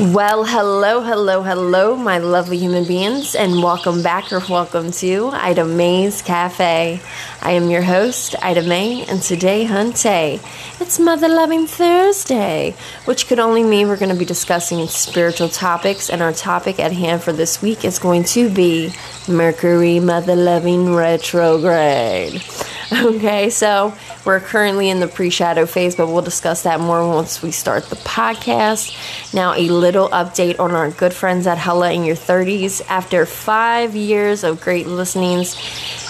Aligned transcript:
Well, 0.00 0.42
hello, 0.42 1.02
hello, 1.02 1.44
hello, 1.44 1.94
my 1.94 2.18
lovely 2.18 2.58
human 2.58 2.84
beings, 2.84 3.36
and 3.36 3.62
welcome 3.62 4.02
back 4.02 4.32
or 4.32 4.40
welcome 4.50 4.90
to 4.90 5.28
Ida 5.32 5.64
May's 5.64 6.20
Cafe. 6.20 7.00
I 7.40 7.50
am 7.52 7.70
your 7.70 7.82
host, 7.82 8.34
Ida 8.42 8.62
May, 8.62 9.04
and 9.06 9.22
today, 9.22 9.64
Hunte, 9.64 10.40
it's 10.80 10.98
Mother 10.98 11.28
Loving 11.28 11.68
Thursday, 11.68 12.74
which 13.04 13.28
could 13.28 13.38
only 13.38 13.62
mean 13.62 13.86
we're 13.86 13.96
going 13.96 14.12
to 14.12 14.18
be 14.18 14.24
discussing 14.24 14.84
spiritual 14.88 15.48
topics, 15.48 16.10
and 16.10 16.22
our 16.22 16.32
topic 16.32 16.80
at 16.80 16.90
hand 16.90 17.22
for 17.22 17.32
this 17.32 17.62
week 17.62 17.84
is 17.84 18.00
going 18.00 18.24
to 18.24 18.50
be 18.50 18.92
Mercury 19.28 20.00
Mother 20.00 20.34
Loving 20.34 20.92
Retrograde. 20.92 22.42
Okay, 23.04 23.50
so 23.50 23.94
we're 24.24 24.40
currently 24.40 24.88
in 24.88 25.00
the 25.00 25.06
pre 25.06 25.30
shadow 25.30 25.66
phase, 25.66 25.94
but 25.94 26.06
we'll 26.06 26.22
discuss 26.22 26.62
that 26.62 26.80
more 26.80 27.06
once 27.06 27.42
we 27.42 27.50
start 27.50 27.84
the 27.86 27.96
podcast. 27.96 28.94
Now, 29.34 29.54
a 29.54 29.68
little 29.68 30.08
update 30.08 30.58
on 30.58 30.72
our 30.72 30.90
good 30.90 31.12
friends 31.12 31.46
at 31.46 31.58
Hella 31.58 31.92
in 31.92 32.04
Your 32.04 32.16
30s. 32.16 32.82
After 32.88 33.26
five 33.26 33.94
years 33.94 34.44
of 34.44 34.60
great 34.60 34.86
listenings, 34.86 35.54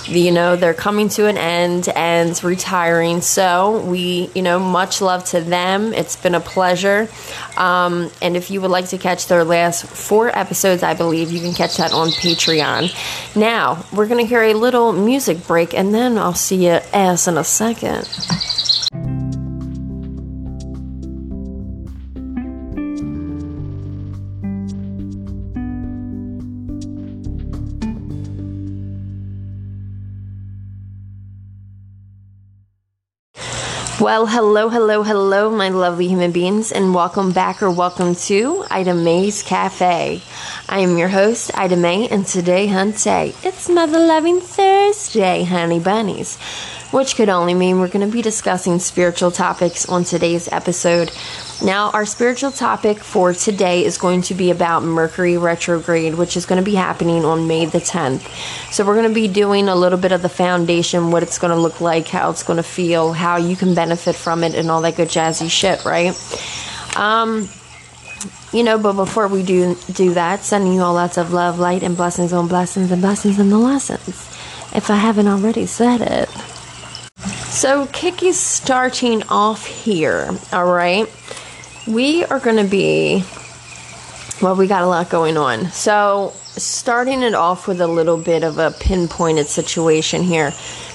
you 0.07 0.33
know 0.33 0.57
they're 0.57 0.75
coming 0.75 1.09
to 1.11 1.27
an 1.27 1.39
end 1.39 1.89
and 1.89 2.43
retiring. 2.43 3.21
So 3.21 3.81
we 3.85 4.31
you 4.35 4.43
know 4.43 4.59
much 4.59 5.01
love 5.01 5.25
to 5.27 5.41
them. 5.41 5.93
It's 5.93 6.17
been 6.17 6.35
a 6.35 6.41
pleasure. 6.41 7.09
Um, 7.57 8.11
and 8.21 8.37
if 8.37 8.51
you 8.51 8.61
would 8.61 8.71
like 8.71 8.89
to 8.89 8.99
catch 8.99 9.27
their 9.27 9.45
last 9.45 9.87
four 9.87 10.37
episodes 10.37 10.83
i 10.83 10.95
believe 10.95 11.31
you 11.31 11.41
can 11.41 11.53
catch 11.53 11.77
that 11.77 11.93
on 11.93 12.09
patreon. 12.09 12.95
Now 13.37 13.85
we're 13.93 14.07
going 14.07 14.25
to 14.25 14.29
hear 14.29 14.43
a 14.43 14.55
little 14.55 14.93
music 14.93 15.47
break 15.47 15.75
and 15.75 15.95
then 15.95 16.19
i'll 16.19 16.35
see 16.35 16.67
you 16.67 16.81
ass 16.93 17.29
in 17.29 17.37
a 17.37 17.45
second 17.45 18.09
Well, 34.01 34.27
hello, 34.27 34.69
hello, 34.69 35.05
hello, 35.05 35.51
my 35.51 35.69
lovely 35.69 36.09
human 36.09 36.33
beings, 36.33 36.73
and 36.73 36.93
welcome 36.93 37.31
back 37.31 37.63
or 37.63 37.71
welcome 37.71 38.17
to 38.27 38.65
Ida 38.69 38.93
May's 38.93 39.45
Cafe. 39.45 40.21
I 40.69 40.79
am 40.81 40.99
your 40.99 41.09
host, 41.09 41.57
Ida 41.57 41.77
May, 41.77 42.09
and 42.09 42.27
today, 42.27 42.67
Hunte, 42.67 43.37
it's 43.47 43.69
Mother 43.69 44.01
Loving 44.01 44.41
Thursday, 44.41 45.45
honey 45.45 45.79
bunnies, 45.79 46.39
which 46.95 47.17
could 47.17 47.29
only 47.29 47.55
mean 47.55 47.81
we're 47.81 47.89
going 47.89 48.07
to 48.07 48.13
be 48.13 48.23
discussing 48.23 48.79
spiritual 48.79 49.33
topics 49.33 49.89
on 49.89 50.05
today's 50.05 50.47
episode. 50.53 51.11
Now, 51.61 51.91
our 51.91 52.07
spiritual 52.07 52.53
topic 52.53 53.01
for 53.01 53.33
today 53.35 53.85
is 53.85 53.99
going 53.99 54.23
to 54.23 54.35
be 54.35 54.53
about 54.53 54.85
Mercury 54.85 55.37
retrograde, 55.37 56.15
which 56.15 56.37
is 56.37 56.47
going 56.47 56.63
to 56.63 56.65
be 56.65 56.77
happening 56.77 57.25
on 57.25 57.49
May 57.49 57.67
the 57.67 57.79
10th. 57.79 58.23
So, 58.73 58.87
we're 58.87 58.95
going 58.95 59.09
to 59.09 59.15
be 59.15 59.27
doing 59.27 59.69
a 59.69 59.75
little 59.75 59.99
bit 59.99 60.13
of 60.13 60.23
the 60.23 60.29
foundation, 60.29 61.11
what 61.11 61.25
it's 61.25 61.37
going 61.37 61.53
to 61.53 61.61
look 61.61 61.81
like, 61.81 62.07
how 62.07 62.31
it's 62.31 62.45
going 62.45 62.59
to 62.59 62.63
feel, 62.63 63.13
how 63.13 63.39
you 63.39 63.57
can 63.57 63.75
benefit 63.75 64.15
from 64.15 64.45
it, 64.45 64.55
and 64.55 64.71
all 64.71 64.81
that 64.83 64.95
good 64.95 65.09
jazzy 65.09 65.51
shit, 65.51 65.85
right? 65.85 66.15
Um, 66.97 67.49
you 68.53 68.63
know, 68.63 68.79
but 68.79 68.93
before 68.93 69.27
we 69.27 69.43
do 69.43 69.77
do 69.93 70.15
that, 70.15 70.45
sending 70.45 70.75
you 70.75 70.83
all 70.83 70.95
lots 70.95 71.19
of 71.19 71.33
love, 71.33 71.59
light, 71.59 71.83
and 71.83 71.97
blessings 71.97 72.33
on 72.33 72.47
blessings 72.47 72.93
and 72.93 73.03
blessings 73.03 73.41
in 73.41 73.51
the 73.51 73.59
lessons. 73.59 74.31
If 74.73 74.91
I 74.91 74.97
haven't 74.97 75.27
already 75.27 75.67
said 75.67 76.01
it. 76.01 76.29
So, 77.65 77.87
Kiki's 77.87 78.39
starting 78.39 79.23
off 79.31 79.65
here, 79.65 80.29
all 80.53 80.67
right? 80.67 81.09
we 81.87 82.25
are 82.25 82.41
going 82.41 82.57
to 82.57 82.71
be 82.71 83.25
well 84.41 84.57
we 84.57 84.67
got 84.67 84.83
a 84.83 84.87
lot 84.87 85.11
going 85.11 85.37
on. 85.37 85.71
So 85.71 86.33
starting 86.57 87.23
it 87.23 87.35
off 87.35 87.69
with 87.69 87.81
a 87.81 87.87
little 87.87 88.17
bit 88.17 88.43
of 88.43 88.59
a 88.59 88.71
pinpointed 88.71 89.47
situation 89.47 90.23
here. 90.23 90.53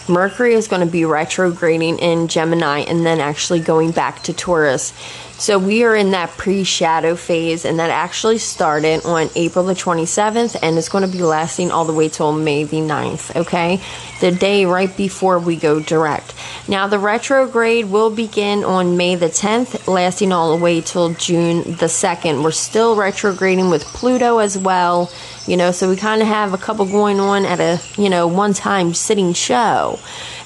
Mercury 0.07 0.53
is 0.53 0.67
going 0.67 0.85
to 0.85 0.91
be 0.91 1.01
retrograding 1.05 1.99
in 1.99 2.27
gemini 2.27 2.79
and 2.79 3.05
then 3.05 3.19
actually 3.19 3.59
going 3.59 3.91
back 3.91 4.23
to 4.23 4.33
taurus 4.33 4.93
so 5.39 5.57
we 5.57 5.83
are 5.83 5.95
in 5.95 6.11
that 6.11 6.31
pre-shadow 6.31 7.15
phase 7.15 7.63
and 7.65 7.79
that 7.79 7.89
actually 7.89 8.37
started 8.37 9.05
on 9.05 9.29
April 9.35 9.65
the 9.65 9.73
27th 9.73 10.57
and 10.61 10.77
it's 10.77 10.89
going 10.89 11.05
to 11.05 11.11
be 11.11 11.23
lasting 11.23 11.71
all 11.71 11.85
the 11.85 11.93
way 11.93 12.09
till 12.09 12.33
May 12.33 12.65
the 12.65 12.77
9th, 12.77 13.35
okay? 13.35 13.81
The 14.19 14.31
day 14.31 14.65
right 14.65 14.95
before 14.95 15.39
we 15.39 15.55
go 15.55 15.79
direct. 15.79 16.33
Now 16.67 16.87
the 16.87 16.99
retrograde 16.99 17.85
will 17.85 18.09
begin 18.09 18.63
on 18.65 18.97
May 18.97 19.15
the 19.15 19.27
10th, 19.27 19.87
lasting 19.87 20.33
all 20.33 20.55
the 20.55 20.61
way 20.61 20.81
till 20.81 21.13
June 21.13 21.63
the 21.63 21.87
2nd. 21.87 22.43
We're 22.43 22.51
still 22.51 22.95
retrograding 22.95 23.69
with 23.69 23.85
Pluto 23.85 24.39
as 24.39 24.57
well, 24.57 25.09
you 25.47 25.57
know, 25.57 25.71
so 25.71 25.89
we 25.89 25.95
kind 25.95 26.21
of 26.21 26.27
have 26.27 26.53
a 26.53 26.57
couple 26.57 26.85
going 26.85 27.19
on 27.19 27.45
at 27.45 27.59
a, 27.59 27.81
you 28.01 28.09
know, 28.09 28.27
one 28.27 28.53
time 28.53 28.93
sitting 28.93 29.33
show 29.33 29.99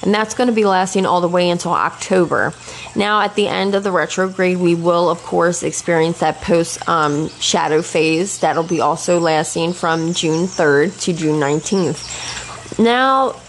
and 0.04 0.12
that's 0.14 0.34
going 0.34 0.48
to 0.48 0.54
be 0.54 0.66
lasting 0.66 1.06
all 1.06 1.22
the 1.22 1.28
way 1.28 1.48
until 1.48 1.72
October. 1.72 2.52
Now, 2.94 3.22
at 3.22 3.34
the 3.36 3.48
end 3.48 3.74
of 3.74 3.84
the 3.84 3.90
retrograde, 3.90 4.58
we 4.58 4.74
will, 4.74 5.08
of 5.08 5.22
course, 5.22 5.62
experience 5.62 6.20
that 6.20 6.42
post 6.42 6.86
um, 6.86 7.30
shadow 7.40 7.80
phase 7.80 8.40
that'll 8.40 8.64
be 8.64 8.82
also 8.82 9.18
lasting 9.18 9.72
from 9.72 10.12
June 10.12 10.46
3rd 10.46 11.00
to 11.04 11.12
June 11.14 11.40
19th. 11.40 12.78
Now, 12.78 13.40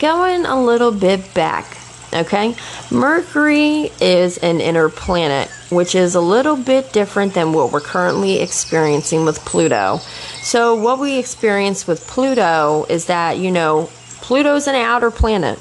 going 0.00 0.44
a 0.44 0.60
little 0.60 0.90
bit 0.90 1.32
back, 1.34 1.76
okay, 2.12 2.54
Mercury 2.90 3.90
is 4.00 4.38
an 4.38 4.60
inner 4.60 4.88
planet, 4.88 5.48
which 5.70 5.94
is 5.94 6.14
a 6.14 6.20
little 6.20 6.56
bit 6.56 6.92
different 6.92 7.34
than 7.34 7.52
what 7.52 7.72
we're 7.72 7.80
currently 7.80 8.40
experiencing 8.40 9.24
with 9.24 9.38
Pluto. 9.40 9.98
So, 10.42 10.74
what 10.74 10.98
we 10.98 11.18
experience 11.18 11.86
with 11.86 12.06
Pluto 12.06 12.86
is 12.88 13.06
that, 13.06 13.38
you 13.38 13.50
know, 13.50 13.88
Pluto's 14.20 14.66
an 14.66 14.74
outer 14.74 15.10
planet 15.10 15.58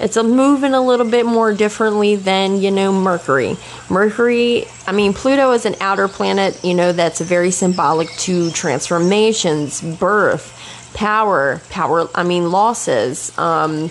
it's 0.00 0.16
a 0.16 0.22
moving 0.22 0.72
a 0.72 0.80
little 0.80 1.08
bit 1.08 1.26
more 1.26 1.52
differently 1.52 2.16
than 2.16 2.60
you 2.60 2.70
know 2.70 2.90
Mercury. 2.90 3.56
Mercury, 3.90 4.66
I 4.86 4.92
mean 4.92 5.12
Pluto 5.12 5.52
is 5.52 5.66
an 5.66 5.76
outer 5.80 6.08
planet, 6.08 6.58
you 6.64 6.74
know 6.74 6.92
that's 6.92 7.20
very 7.20 7.50
symbolic 7.50 8.08
to 8.20 8.50
transformations, 8.50 9.82
birth, 9.82 10.56
power, 10.94 11.60
power. 11.68 12.08
I 12.14 12.22
mean 12.22 12.50
losses. 12.50 13.36
Um, 13.38 13.90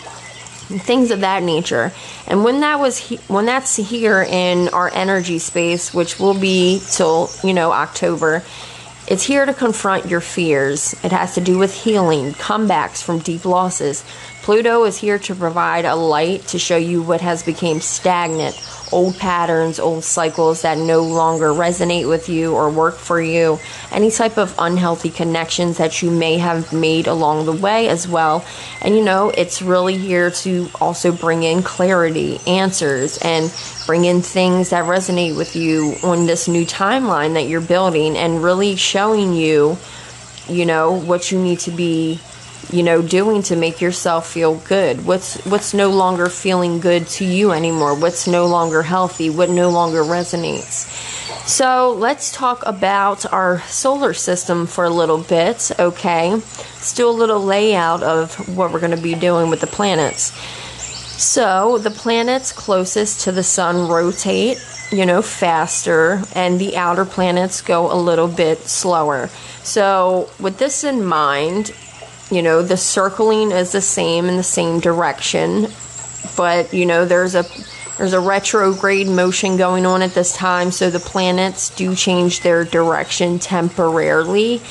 things 0.70 1.12
of 1.12 1.22
that 1.22 1.44
nature. 1.44 1.92
And 2.28 2.44
when 2.44 2.60
that 2.62 2.80
was 2.80 2.98
he- 2.98 3.20
when 3.28 3.46
that's 3.46 3.76
here 3.76 4.22
in 4.22 4.70
our 4.70 4.92
energy 4.94 5.40
space, 5.40 5.94
which 5.94 6.20
will 6.20 6.36
be 6.36 6.82
till 6.92 7.30
you 7.44 7.54
know 7.54 7.72
October, 7.72 8.44
it's 9.08 9.24
here 9.24 9.46
to 9.46 9.54
confront 9.54 10.08
your 10.08 10.22
fears. 10.22 10.96
It 11.04 11.12
has 11.12 11.34
to 11.34 11.42
do 11.42 11.58
with 11.58 11.74
healing, 11.74 12.34
comebacks 12.36 13.02
from 13.02 13.20
deep 13.20 13.44
losses. 13.46 14.04
Pluto 14.50 14.84
is 14.86 14.98
here 14.98 15.20
to 15.20 15.36
provide 15.36 15.86
a 15.86 15.94
light 15.96 16.42
to 16.48 16.58
show 16.58 16.76
you 16.76 17.04
what 17.04 17.22
has 17.22 17.44
become 17.44 17.80
stagnant, 17.80 18.60
old 18.92 19.16
patterns, 19.20 19.80
old 19.80 20.04
cycles 20.04 20.64
that 20.64 20.80
no 20.80 21.04
longer 21.04 21.50
resonate 21.50 22.10
with 22.10 22.30
you 22.30 22.56
or 22.56 22.68
work 22.72 22.96
for 22.96 23.22
you, 23.22 23.60
any 23.92 24.10
type 24.10 24.40
of 24.40 24.56
unhealthy 24.58 25.12
connections 25.12 25.78
that 25.78 26.02
you 26.02 26.10
may 26.10 26.40
have 26.40 26.74
made 26.74 27.06
along 27.06 27.46
the 27.46 27.52
way 27.52 27.90
as 27.90 28.08
well. 28.08 28.44
And 28.82 28.96
you 28.98 29.04
know, 29.04 29.30
it's 29.30 29.62
really 29.62 30.00
here 30.00 30.32
to 30.32 30.68
also 30.82 31.12
bring 31.12 31.44
in 31.44 31.62
clarity, 31.62 32.40
answers, 32.48 33.20
and 33.20 33.54
bring 33.86 34.06
in 34.06 34.24
things 34.24 34.72
that 34.72 34.86
resonate 34.86 35.38
with 35.38 35.56
you 35.56 35.94
on 36.02 36.26
this 36.26 36.48
new 36.48 36.66
timeline 36.66 37.36
that 37.36 37.48
you're 37.48 37.62
building 37.62 38.18
and 38.18 38.44
really 38.44 38.76
showing 38.78 39.34
you, 39.34 39.78
you 40.48 40.66
know, 40.66 40.94
what 40.94 41.32
you 41.32 41.40
need 41.40 41.60
to 41.60 41.70
be 41.70 42.20
you 42.72 42.84
know 42.84 43.02
doing 43.02 43.42
to 43.44 43.56
make 43.56 43.82
yourself 43.82 44.28
feel 44.28 44.56
good. 44.56 45.06
What's 45.06 45.44
what's 45.46 45.74
no 45.74 45.90
longer 45.90 46.30
feeling 46.30 46.80
good 46.80 47.08
to 47.08 47.26
you 47.26 47.52
anymore? 47.52 47.96
What's 47.96 48.28
no 48.28 48.46
longer 48.46 48.84
healthy? 48.84 49.30
What 49.30 49.50
no 49.50 49.70
longer 49.70 50.04
resonates? 50.04 50.88
So 51.48 51.96
let's 51.98 52.32
talk 52.32 52.64
about 52.66 53.26
our 53.34 53.62
solar 53.62 54.14
system 54.14 54.68
for 54.68 54.84
a 54.84 54.90
little 54.90 55.18
bit 55.18 55.72
okay? 55.80 56.32
Let's 56.32 56.94
do 56.94 57.10
a 57.10 57.12
little 57.12 57.44
layout 57.44 58.04
of 58.04 58.56
what 58.56 58.72
we're 58.72 58.80
going 58.80 58.96
to 58.96 59.02
be 59.02 59.16
doing 59.16 59.50
with 59.50 59.62
the 59.62 59.68
planets. 59.68 60.32
So 61.20 61.80
the 61.80 61.92
planets 61.92 62.52
closest 62.52 63.22
to 63.22 63.32
the 63.32 63.44
sun 63.44 63.88
rotate 63.90 64.64
you 64.92 65.06
know 65.06 65.22
faster 65.22 66.22
and 66.34 66.60
the 66.60 66.76
outer 66.76 67.06
planets 67.06 67.62
go 67.62 67.92
a 67.92 67.98
little 67.98 68.28
bit 68.28 68.60
slower. 68.60 69.28
So 69.64 70.30
with 70.40 70.58
this 70.58 70.84
in 70.84 71.04
mind 71.04 71.74
you 72.32 72.42
know, 72.42 72.62
the 72.62 72.78
circling 72.78 73.52
is 73.52 73.72
the 73.72 73.82
same 73.82 74.26
in 74.26 74.38
the 74.38 74.44
same 74.44 74.80
direction, 74.80 75.68
but 76.38 76.74
you 76.74 76.86
know, 76.86 77.06
there's 77.06 77.36
a 77.36 77.46
there's 77.98 78.14
a 78.14 78.20
retrograde 78.20 79.08
motion 79.08 79.58
going 79.58 79.86
on 79.86 80.02
at 80.02 80.12
this 80.14 80.34
time, 80.34 80.72
so 80.72 80.90
the 80.90 81.00
planets 81.00 81.70
do 81.76 81.96
change 81.96 82.42
their 82.42 82.64
direction 82.64 83.40
temporarily 83.40 84.62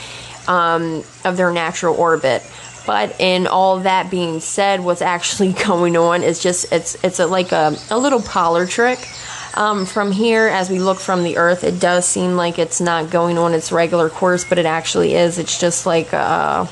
um, 0.46 1.04
of 1.24 1.36
their 1.36 1.52
natural 1.52 1.94
orbit. 1.94 2.42
But 2.86 3.20
in 3.20 3.46
all 3.46 3.80
that 3.80 4.10
being 4.10 4.40
said, 4.40 4.80
what's 4.82 5.02
actually 5.02 5.52
going 5.66 5.96
on 5.96 6.22
is 6.22 6.42
just 6.42 6.72
it's 6.72 6.96
it's 7.04 7.18
a, 7.20 7.26
like 7.26 7.52
a, 7.52 7.76
a 7.90 7.98
little 7.98 8.22
parlor 8.22 8.66
trick 8.66 8.98
Um, 9.54 9.86
from 9.86 10.12
here, 10.12 10.46
as 10.48 10.70
we 10.70 10.78
look 10.78 10.98
from 10.98 11.24
the 11.24 11.36
Earth, 11.36 11.64
it 11.64 11.80
does 11.80 12.06
seem 12.06 12.36
like 12.36 12.58
it's 12.58 12.80
not 12.80 13.10
going 13.10 13.36
on 13.38 13.52
its 13.54 13.72
regular 13.72 14.08
course, 14.08 14.44
but 14.44 14.58
it 14.58 14.66
actually 14.66 15.14
is. 15.16 15.38
It's 15.38 15.58
just 15.58 15.84
like, 15.84 16.14
uh, 16.14 16.66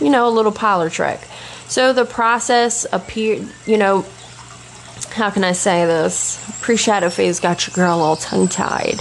you 0.00 0.10
know, 0.10 0.28
a 0.28 0.30
little 0.30 0.52
parlor 0.52 0.90
trick. 0.90 1.20
So 1.68 1.92
the 1.92 2.04
process 2.04 2.86
appear, 2.92 3.44
you 3.66 3.78
know, 3.78 4.04
how 5.12 5.30
can 5.30 5.44
I 5.44 5.52
say 5.52 5.86
this? 5.86 6.40
Pre 6.60 6.76
shadow 6.76 7.10
phase 7.10 7.40
got 7.40 7.66
your 7.66 7.74
girl 7.74 8.00
all 8.00 8.16
tongue 8.16 8.48
tied. 8.48 9.00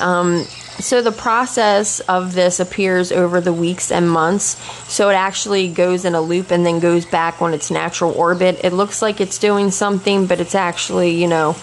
Um, 0.00 0.44
so 0.78 1.00
the 1.00 1.12
process 1.12 2.00
of 2.00 2.34
this 2.34 2.58
appears 2.58 3.12
over 3.12 3.40
the 3.40 3.52
weeks 3.52 3.92
and 3.92 4.10
months. 4.10 4.56
So 4.90 5.10
it 5.10 5.14
actually 5.14 5.68
goes 5.68 6.04
in 6.04 6.14
a 6.14 6.20
loop 6.20 6.50
and 6.50 6.66
then 6.66 6.80
goes 6.80 7.06
back 7.06 7.40
on 7.40 7.54
its 7.54 7.70
natural 7.70 8.12
orbit. 8.12 8.60
It 8.64 8.72
looks 8.72 9.00
like 9.00 9.20
it's 9.20 9.38
doing 9.38 9.70
something, 9.70 10.26
but 10.26 10.40
it's 10.40 10.54
actually, 10.54 11.10
you 11.10 11.28
know, 11.28 11.56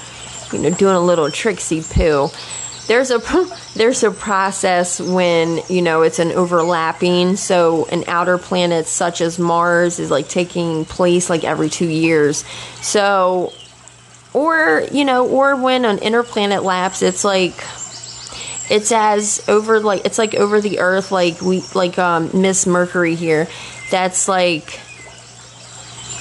you 0.54 0.60
know, 0.60 0.70
doing 0.70 0.96
a 0.96 1.02
little 1.02 1.30
tricksy 1.30 1.82
poo. 1.82 2.30
There's 2.90 3.12
a 3.12 3.20
there's 3.76 4.02
a 4.02 4.10
process 4.10 5.00
when 5.00 5.62
you 5.70 5.84
know 5.84 6.02
it's 6.02 6.18
an 6.18 6.32
overlapping. 6.32 7.36
So 7.36 7.86
an 7.86 8.04
outer 8.08 8.40
planet 8.40 8.88
such 8.88 9.22
as 9.22 9.38
Mars 9.38 10.00
is 10.00 10.10
like 10.10 10.28
taking 10.28 10.86
place 10.86 11.30
like 11.30 11.44
every 11.44 11.70
two 11.70 11.88
years. 11.88 12.44
So, 12.82 13.54
or 14.34 14.88
you 14.92 15.06
know, 15.06 15.28
or 15.28 15.56
when 15.56 15.86
an 15.86 16.00
inner 16.00 16.24
planet 16.24 16.64
laps, 16.64 17.04
it's 17.04 17.24
like 17.24 17.54
it's 18.72 18.92
as 18.92 19.48
over 19.48 19.80
like 19.80 20.04
it's 20.06 20.18
like 20.18 20.34
over 20.34 20.60
the 20.60 20.80
earth 20.80 21.12
like 21.12 21.42
we 21.42 21.62
like 21.76 22.00
um 22.00 22.32
miss 22.34 22.66
mercury 22.66 23.14
here 23.14 23.48
that's 23.92 24.28
like 24.28 24.80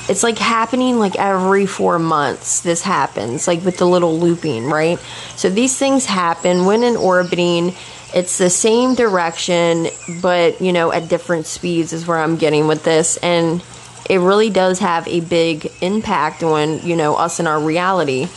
it's 0.09 0.23
like 0.23 0.39
happening 0.39 0.99
like 0.99 1.17
every 1.17 1.67
four 1.67 1.99
months 1.99 2.61
this 2.61 2.83
happens 2.83 3.47
like 3.47 3.65
with 3.65 3.77
the 3.79 3.87
little 3.87 4.19
looping 4.19 4.67
right? 4.67 4.99
So 5.37 5.51
these 5.51 5.77
things 5.79 6.07
happen 6.07 6.67
when 6.67 6.83
in 6.83 6.97
orbiting. 6.97 7.75
It's 8.15 8.39
the 8.39 8.49
same 8.49 8.95
direction 8.95 9.89
but 10.23 10.61
you 10.61 10.73
know 10.73 10.91
at 10.93 11.09
different 11.09 11.47
speeds 11.47 11.93
is 11.93 12.07
where 12.07 12.19
i'm 12.19 12.37
getting 12.37 12.67
with 12.67 12.85
this. 12.85 13.19
And 13.19 13.63
it 14.09 14.19
really 14.19 14.49
does 14.49 14.79
have 14.79 15.07
a 15.07 15.21
big 15.21 15.71
impact 15.83 16.43
on 16.43 16.81
you 16.87 16.97
know 16.97 17.17
us 17.17 17.39
and 17.39 17.47
our 17.47 17.61
reality. 17.61 18.29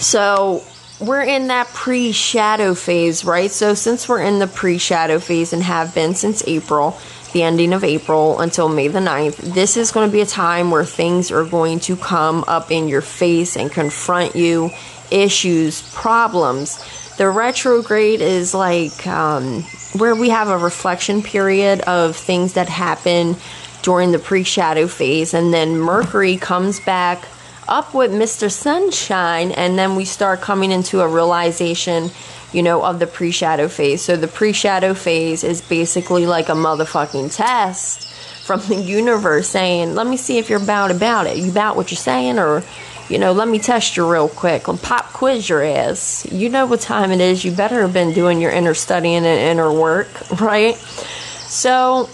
So 0.00 0.64
we're 1.00 1.22
in 1.22 1.48
that 1.48 1.68
pre 1.68 2.12
shadow 2.12 2.74
phase, 2.74 3.24
right? 3.24 3.50
So, 3.50 3.74
since 3.74 4.08
we're 4.08 4.22
in 4.22 4.38
the 4.38 4.46
pre 4.46 4.78
shadow 4.78 5.18
phase 5.18 5.52
and 5.52 5.62
have 5.62 5.94
been 5.94 6.14
since 6.14 6.42
April, 6.46 6.98
the 7.34 7.42
ending 7.42 7.74
of 7.74 7.84
April 7.84 8.40
until 8.40 8.70
May 8.70 8.88
the 8.88 9.00
9th, 9.00 9.36
this 9.36 9.76
is 9.76 9.90
going 9.90 10.08
to 10.08 10.12
be 10.12 10.22
a 10.22 10.26
time 10.26 10.70
where 10.70 10.84
things 10.84 11.30
are 11.30 11.44
going 11.44 11.80
to 11.80 11.96
come 11.96 12.44
up 12.46 12.70
in 12.70 12.88
your 12.88 13.02
face 13.02 13.56
and 13.56 13.70
confront 13.70 14.34
you 14.34 14.70
issues, 15.10 15.82
problems. 15.92 16.82
The 17.16 17.28
retrograde 17.28 18.22
is 18.22 18.54
like 18.54 19.06
um, 19.06 19.62
where 19.98 20.14
we 20.14 20.30
have 20.30 20.48
a 20.48 20.56
reflection 20.56 21.22
period 21.22 21.80
of 21.82 22.16
things 22.16 22.54
that 22.54 22.68
happen 22.68 23.36
during 23.82 24.12
the 24.12 24.18
pre 24.18 24.44
shadow 24.44 24.86
phase, 24.86 25.34
and 25.34 25.52
then 25.52 25.76
Mercury 25.76 26.36
comes 26.36 26.80
back 26.80 27.26
up 27.68 27.94
with 27.94 28.10
Mr. 28.12 28.50
Sunshine, 28.50 29.52
and 29.52 29.78
then 29.78 29.96
we 29.96 30.04
start 30.04 30.40
coming 30.40 30.70
into 30.70 31.00
a 31.00 31.08
realization, 31.08 32.10
you 32.54 32.62
know, 32.62 32.84
of 32.84 33.00
the 33.00 33.06
pre 33.06 33.30
shadow 33.30 33.68
phase. 33.68 34.00
So 34.00 34.16
the 34.16 34.28
pre 34.28 34.52
shadow 34.52 34.94
phase 34.94 35.42
is 35.42 35.60
basically 35.60 36.26
like 36.26 36.48
a 36.48 36.52
motherfucking 36.52 37.34
test 37.34 38.08
from 38.44 38.60
the 38.68 38.76
universe 38.76 39.48
saying, 39.48 39.94
let 39.94 40.06
me 40.06 40.16
see 40.16 40.38
if 40.38 40.48
you're 40.48 40.62
about 40.62 40.90
about 40.90 41.26
it. 41.26 41.36
You 41.36 41.50
about 41.50 41.76
what 41.76 41.90
you're 41.90 41.96
saying, 41.96 42.38
or, 42.38 42.62
you 43.08 43.18
know, 43.18 43.32
let 43.32 43.48
me 43.48 43.58
test 43.58 43.96
you 43.96 44.10
real 44.10 44.28
quick. 44.28 44.68
and 44.68 44.80
pop 44.80 45.06
quiz 45.12 45.48
your 45.48 45.64
ass. 45.64 46.26
You 46.30 46.48
know 46.48 46.66
what 46.66 46.80
time 46.80 47.10
it 47.10 47.20
is. 47.20 47.44
You 47.44 47.52
better 47.52 47.82
have 47.82 47.92
been 47.92 48.12
doing 48.12 48.40
your 48.40 48.52
inner 48.52 48.74
studying 48.74 49.16
and 49.16 49.26
inner 49.26 49.72
work, 49.72 50.08
right? 50.40 50.76
So, 50.76 52.08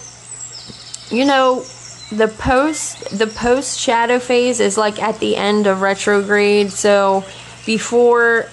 you 1.11 1.27
know, 1.27 1.65
the 2.13 2.29
post 2.29 3.17
the 3.17 3.27
post 3.27 3.79
shadow 3.79 4.19
phase 4.19 4.59
is 4.59 4.77
like 4.77 5.01
at 5.01 5.21
the 5.21 5.37
end 5.37 5.69
of 5.69 5.81
retrograde 5.81 6.73
so 6.73 7.25
before 7.65 8.49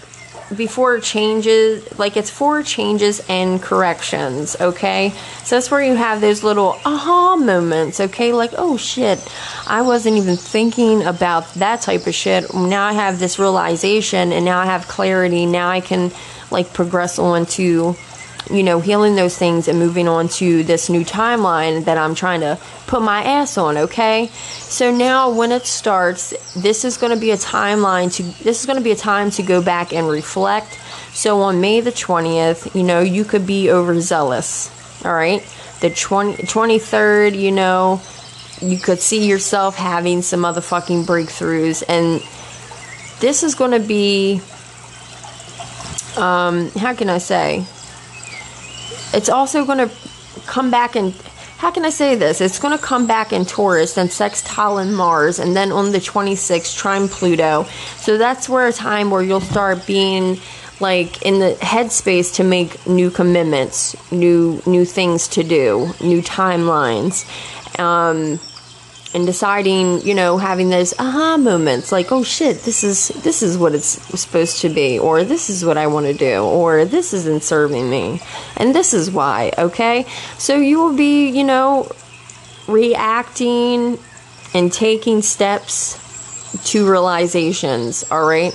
before 0.55 0.99
changes 0.99 1.99
like 1.99 2.15
it's 2.15 2.29
for 2.29 2.63
changes 2.63 3.21
and 3.29 3.61
corrections 3.61 4.55
okay? 4.59 5.13
So 5.43 5.55
that's 5.55 5.69
where 5.69 5.81
you 5.81 5.95
have 5.95 6.21
those 6.21 6.43
little 6.43 6.79
aha 6.85 7.35
moments 7.35 7.99
okay? 7.99 8.33
Like 8.33 8.51
oh 8.57 8.77
shit 8.77 9.19
i 9.67 9.81
wasn't 9.81 10.17
even 10.17 10.37
thinking 10.37 11.03
about 11.03 11.53
that 11.55 11.81
type 11.81 12.07
of 12.07 12.15
shit. 12.15 12.53
Now 12.53 12.85
i 12.85 12.93
have 12.93 13.19
this 13.19 13.39
realization 13.39 14.31
and 14.31 14.45
now 14.45 14.59
i 14.59 14.65
have 14.65 14.87
clarity. 14.87 15.45
Now 15.45 15.69
i 15.69 15.81
can 15.81 16.11
like 16.51 16.73
progress 16.73 17.19
on 17.19 17.45
to 17.45 17.95
you 18.49 18.63
know, 18.63 18.79
healing 18.79 19.15
those 19.15 19.37
things 19.37 19.67
and 19.67 19.77
moving 19.79 20.07
on 20.07 20.27
to 20.29 20.63
this 20.63 20.89
new 20.89 21.03
timeline 21.03 21.85
that 21.85 21.97
I'm 21.97 22.15
trying 22.15 22.41
to 22.41 22.57
put 22.87 23.01
my 23.01 23.23
ass 23.23 23.57
on, 23.57 23.77
okay? 23.77 24.27
So 24.27 24.91
now 24.91 25.29
when 25.29 25.51
it 25.51 25.65
starts, 25.65 26.33
this 26.53 26.85
is 26.85 26.97
going 26.97 27.13
to 27.13 27.19
be 27.19 27.31
a 27.31 27.37
timeline 27.37 28.13
to 28.15 28.23
this 28.43 28.59
is 28.59 28.65
going 28.65 28.77
to 28.77 28.83
be 28.83 28.91
a 28.91 28.95
time 28.95 29.31
to 29.31 29.43
go 29.43 29.61
back 29.61 29.93
and 29.93 30.07
reflect. 30.07 30.79
So 31.13 31.41
on 31.41 31.61
May 31.61 31.81
the 31.81 31.91
20th, 31.91 32.75
you 32.75 32.83
know, 32.83 33.01
you 33.01 33.23
could 33.23 33.45
be 33.45 33.69
overzealous. 33.69 34.71
All 35.05 35.13
right? 35.13 35.41
The 35.81 35.89
20 35.89 36.43
23rd, 36.43 37.39
you 37.39 37.51
know, 37.51 38.01
you 38.61 38.77
could 38.77 38.99
see 38.99 39.27
yourself 39.27 39.75
having 39.75 40.21
some 40.21 40.41
motherfucking 40.41 41.05
breakthroughs 41.05 41.83
and 41.87 42.21
this 43.19 43.43
is 43.43 43.55
going 43.55 43.71
to 43.71 43.79
be 43.79 44.41
um 46.17 46.69
how 46.71 46.93
can 46.93 47.09
I 47.09 47.19
say? 47.19 47.65
It's 49.17 49.29
also 49.29 49.65
going 49.65 49.79
to 49.79 49.89
come 50.45 50.69
back 50.71 50.95
and 50.95 51.13
how 51.57 51.71
can 51.71 51.85
I 51.85 51.89
say 51.89 52.13
this? 52.13 52.39
It's 52.39 52.59
going 52.59 52.77
to 52.77 52.83
come 52.83 53.07
back 53.07 53.33
in 53.33 53.43
Taurus 53.43 53.97
and 53.97 54.11
sextile 54.11 54.77
in 54.77 54.93
Mars, 54.93 55.39
and 55.39 55.55
then 55.55 55.71
on 55.71 55.91
the 55.91 55.97
26th, 55.97 56.77
trine 56.77 57.07
Pluto. 57.07 57.63
So 57.97 58.19
that's 58.19 58.47
where 58.47 58.67
a 58.67 58.71
time 58.71 59.09
where 59.09 59.23
you'll 59.23 59.41
start 59.41 59.87
being 59.87 60.39
like 60.79 61.23
in 61.23 61.39
the 61.39 61.57
headspace 61.59 62.35
to 62.35 62.43
make 62.43 62.85
new 62.85 63.09
commitments, 63.09 63.95
new 64.11 64.61
new 64.67 64.85
things 64.85 65.27
to 65.29 65.43
do, 65.43 65.91
new 65.99 66.21
timelines. 66.21 67.25
Um, 67.79 68.39
and 69.17 69.25
deciding, 69.25 69.99
you 70.01 70.13
know, 70.13 70.37
having 70.37 70.69
those 70.69 70.93
aha 70.99 71.37
moments 71.37 71.91
like, 71.91 72.11
oh 72.11 72.21
shit, 72.21 72.61
this 72.61 72.83
is 72.83 73.07
this 73.23 73.41
is 73.41 73.57
what 73.57 73.73
it's 73.73 73.87
supposed 74.19 74.61
to 74.61 74.69
be, 74.69 74.99
or 74.99 75.23
this 75.23 75.49
is 75.49 75.65
what 75.65 75.75
I 75.75 75.87
want 75.87 76.05
to 76.05 76.13
do, 76.13 76.43
or 76.43 76.85
this 76.85 77.13
isn't 77.13 77.41
serving 77.41 77.89
me, 77.89 78.21
and 78.57 78.75
this 78.75 78.93
is 78.93 79.09
why. 79.09 79.51
Okay, 79.57 80.05
so 80.37 80.55
you 80.57 80.79
will 80.79 80.95
be, 80.95 81.29
you 81.29 81.43
know, 81.43 81.89
reacting 82.67 83.97
and 84.53 84.71
taking 84.71 85.23
steps 85.23 85.97
to 86.65 86.87
realizations. 86.87 88.05
All 88.11 88.23
right, 88.23 88.53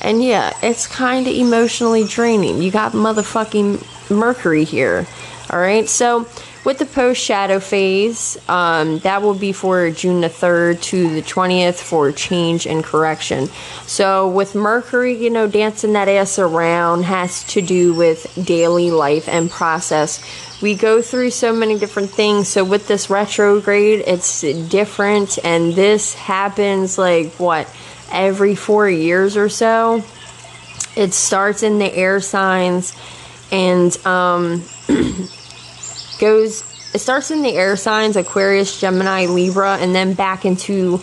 and 0.00 0.22
yeah, 0.22 0.56
it's 0.62 0.86
kind 0.86 1.26
of 1.26 1.34
emotionally 1.34 2.04
draining. 2.04 2.62
You 2.62 2.70
got 2.70 2.92
motherfucking 2.92 3.82
Mercury 4.12 4.62
here. 4.62 5.08
All 5.50 5.58
right, 5.58 5.88
so 5.88 6.28
with 6.64 6.78
the 6.78 6.86
post 6.86 7.20
shadow 7.20 7.60
phase, 7.60 8.38
um, 8.48 8.98
that 9.00 9.20
will 9.20 9.34
be 9.34 9.52
for 9.52 9.90
June 9.90 10.22
the 10.22 10.28
3rd 10.28 10.80
to 10.80 11.14
the 11.14 11.22
20th 11.22 11.74
for 11.74 12.10
change 12.10 12.66
and 12.66 12.82
correction. 12.82 13.48
So, 13.86 14.28
with 14.28 14.54
Mercury, 14.54 15.14
you 15.14 15.30
know, 15.30 15.46
dancing 15.46 15.92
that 15.92 16.08
ass 16.08 16.38
around 16.38 17.04
has 17.04 17.44
to 17.44 17.60
do 17.60 17.92
with 17.94 18.26
daily 18.42 18.90
life 18.90 19.28
and 19.28 19.50
process. 19.50 20.24
We 20.62 20.74
go 20.74 21.02
through 21.02 21.30
so 21.30 21.52
many 21.52 21.78
different 21.78 22.10
things. 22.10 22.48
So, 22.48 22.64
with 22.64 22.88
this 22.88 23.10
retrograde, 23.10 24.02
it's 24.06 24.40
different, 24.40 25.38
and 25.44 25.74
this 25.74 26.14
happens 26.14 26.96
like 26.96 27.32
what 27.32 27.68
every 28.10 28.54
four 28.54 28.88
years 28.88 29.36
or 29.36 29.50
so. 29.50 30.02
It 30.96 31.12
starts 31.12 31.62
in 31.62 31.78
the 31.78 31.92
air 31.92 32.20
signs 32.20 32.96
and 33.50 33.94
um, 34.06 34.62
goes 36.24 36.64
it 36.94 37.00
starts 37.00 37.30
in 37.30 37.42
the 37.42 37.54
air 37.54 37.76
signs 37.76 38.16
Aquarius, 38.16 38.80
Gemini, 38.80 39.26
Libra 39.26 39.76
and 39.78 39.94
then 39.94 40.14
back 40.14 40.44
into 40.44 41.00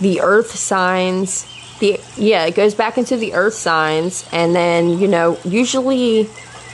the 0.00 0.20
earth 0.20 0.50
signs. 0.50 1.46
The 1.78 2.00
yeah, 2.16 2.44
it 2.44 2.54
goes 2.54 2.74
back 2.74 2.98
into 2.98 3.16
the 3.16 3.34
earth 3.34 3.54
signs 3.54 4.28
and 4.32 4.54
then, 4.54 4.98
you 4.98 5.08
know, 5.08 5.38
usually 5.44 6.28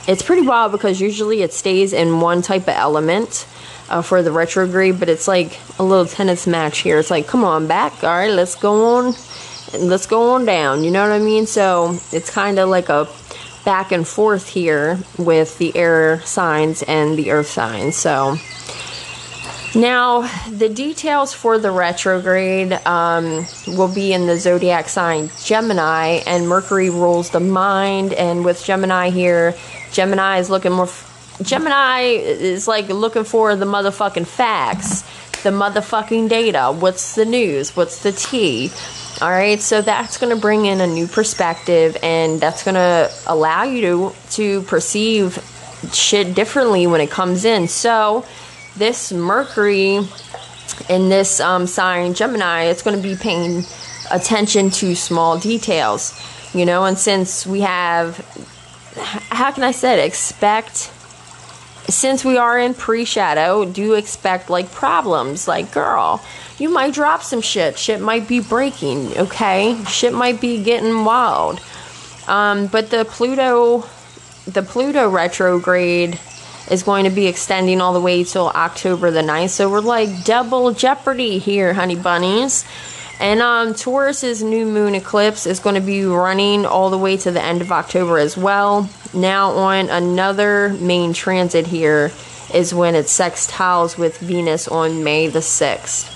it's 0.07 0.23
pretty 0.23 0.41
wild 0.41 0.71
because 0.71 0.99
usually 0.99 1.41
it 1.41 1.53
stays 1.53 1.93
in 1.93 2.19
one 2.19 2.41
type 2.41 2.63
of 2.63 2.75
element. 2.75 3.47
Uh, 3.87 4.01
for 4.01 4.23
the 4.23 4.31
retrograde, 4.31 4.99
but 4.99 5.09
it's 5.09 5.27
like 5.27 5.59
a 5.77 5.83
little 5.83 6.07
tennis 6.07 6.47
match 6.47 6.79
here. 6.79 6.97
It's 6.97 7.11
like, 7.11 7.27
come 7.27 7.43
on 7.43 7.67
back, 7.67 8.03
all 8.03 8.09
right, 8.09 8.31
let's 8.31 8.55
go 8.55 8.95
on, 8.95 9.13
let's 9.77 10.07
go 10.07 10.33
on 10.33 10.43
down. 10.43 10.83
You 10.83 10.89
know 10.89 11.03
what 11.03 11.11
I 11.11 11.19
mean? 11.19 11.45
So 11.45 11.99
it's 12.11 12.31
kind 12.31 12.57
of 12.57 12.67
like 12.67 12.89
a 12.89 13.05
back 13.65 13.91
and 13.91 14.07
forth 14.07 14.47
here 14.47 14.99
with 15.17 15.57
the 15.57 15.75
air 15.75 16.21
signs 16.21 16.83
and 16.83 17.17
the 17.17 17.31
earth 17.31 17.47
signs. 17.47 17.95
So, 17.95 18.37
Now, 19.75 20.21
the 20.49 20.69
details 20.69 21.33
for 21.33 21.59
the 21.59 21.69
retrograde 21.69 22.71
um, 22.85 23.45
will 23.67 23.93
be 23.93 24.13
in 24.13 24.25
the 24.25 24.37
zodiac 24.37 24.87
sign 24.87 25.29
Gemini, 25.43 26.21
and 26.25 26.47
Mercury 26.47 26.89
rules 26.89 27.31
the 27.31 27.41
mind. 27.41 28.13
And 28.13 28.45
with 28.45 28.63
Gemini 28.63 29.09
here, 29.09 29.53
Gemini 29.91 30.37
is 30.39 30.49
looking 30.49 30.71
more. 30.71 30.87
Gemini 31.41 32.03
is 32.03 32.69
like 32.69 32.87
looking 32.87 33.25
for 33.25 33.57
the 33.57 33.65
motherfucking 33.65 34.25
facts, 34.25 35.01
the 35.43 35.49
motherfucking 35.49 36.29
data. 36.29 36.71
What's 36.71 37.15
the 37.15 37.25
news? 37.25 37.75
What's 37.75 38.01
the 38.01 38.13
tea? 38.13 38.71
All 39.21 39.29
right, 39.29 39.61
so 39.61 39.81
that's 39.81 40.17
going 40.17 40.35
to 40.35 40.41
bring 40.41 40.65
in 40.65 40.81
a 40.81 40.87
new 40.87 41.07
perspective, 41.07 41.95
and 42.03 42.41
that's 42.41 42.63
going 42.63 42.75
to 42.75 43.09
allow 43.27 43.63
you 43.63 43.81
to 43.81 44.15
to 44.31 44.61
perceive 44.63 45.39
shit 45.93 46.35
differently 46.35 46.85
when 46.85 46.99
it 46.99 47.09
comes 47.09 47.45
in. 47.45 47.69
So 47.69 48.25
this 48.75 49.13
Mercury 49.13 50.01
in 50.89 51.07
this 51.07 51.39
um, 51.39 51.65
sign, 51.65 52.13
Gemini, 52.13 52.63
it's 52.63 52.81
going 52.81 52.97
to 52.97 53.01
be 53.01 53.15
paying 53.15 53.63
attention 54.11 54.69
to 54.71 54.95
small 54.95 55.39
details, 55.39 56.19
you 56.53 56.65
know. 56.65 56.83
And 56.83 56.97
since 56.97 57.47
we 57.47 57.61
have, 57.61 58.17
how 59.29 59.51
can 59.53 59.63
I 59.63 59.71
say 59.71 59.97
it? 59.97 60.05
Expect, 60.05 60.91
since 61.87 62.25
we 62.25 62.37
are 62.37 62.59
in 62.59 62.73
pre 62.73 63.05
shadow, 63.05 63.63
do 63.63 63.93
expect 63.93 64.49
like 64.49 64.71
problems. 64.71 65.47
Like, 65.47 65.71
girl, 65.71 66.21
you 66.57 66.69
might 66.69 66.93
drop 66.93 67.21
some 67.21 67.41
shit. 67.41 67.77
Shit 67.77 67.99
might 67.99 68.27
be 68.27 68.39
breaking, 68.39 69.17
okay? 69.17 69.81
Shit 69.85 70.13
might 70.13 70.39
be 70.39 70.63
getting 70.63 71.03
wild. 71.03 71.59
Um, 72.27 72.67
but 72.67 72.89
the 72.89 73.05
Pluto, 73.05 73.87
the 74.47 74.63
Pluto 74.63 75.09
retrograde 75.09 76.19
is 76.71 76.83
going 76.83 77.03
to 77.03 77.11
be 77.11 77.27
extending 77.27 77.81
all 77.81 77.93
the 77.93 78.01
way 78.01 78.23
till 78.23 78.47
October 78.49 79.11
the 79.11 79.21
9th. 79.21 79.49
So 79.49 79.69
we're 79.69 79.81
like 79.81 80.23
double 80.23 80.71
jeopardy 80.71 81.37
here, 81.37 81.73
honey 81.73 81.95
bunnies. 81.95 82.65
And 83.19 83.41
um, 83.41 83.73
Taurus's 83.73 84.43
new 84.43 84.65
moon 84.65 84.95
eclipse 84.95 85.45
is 85.45 85.59
going 85.59 85.75
to 85.75 85.81
be 85.81 86.05
running 86.05 86.65
all 86.65 86.89
the 86.89 86.97
way 86.97 87.15
to 87.17 87.31
the 87.31 87.41
end 87.41 87.61
of 87.61 87.71
October 87.71 88.17
as 88.17 88.35
well. 88.35 88.89
Now, 89.13 89.51
on 89.51 89.89
another 89.89 90.69
main 90.69 91.13
transit 91.13 91.67
here 91.67 92.11
is 92.53 92.73
when 92.73 92.95
it 92.95 93.05
sextiles 93.05 93.97
with 93.97 94.17
Venus 94.17 94.67
on 94.67 95.03
May 95.03 95.27
the 95.27 95.39
6th. 95.39 96.14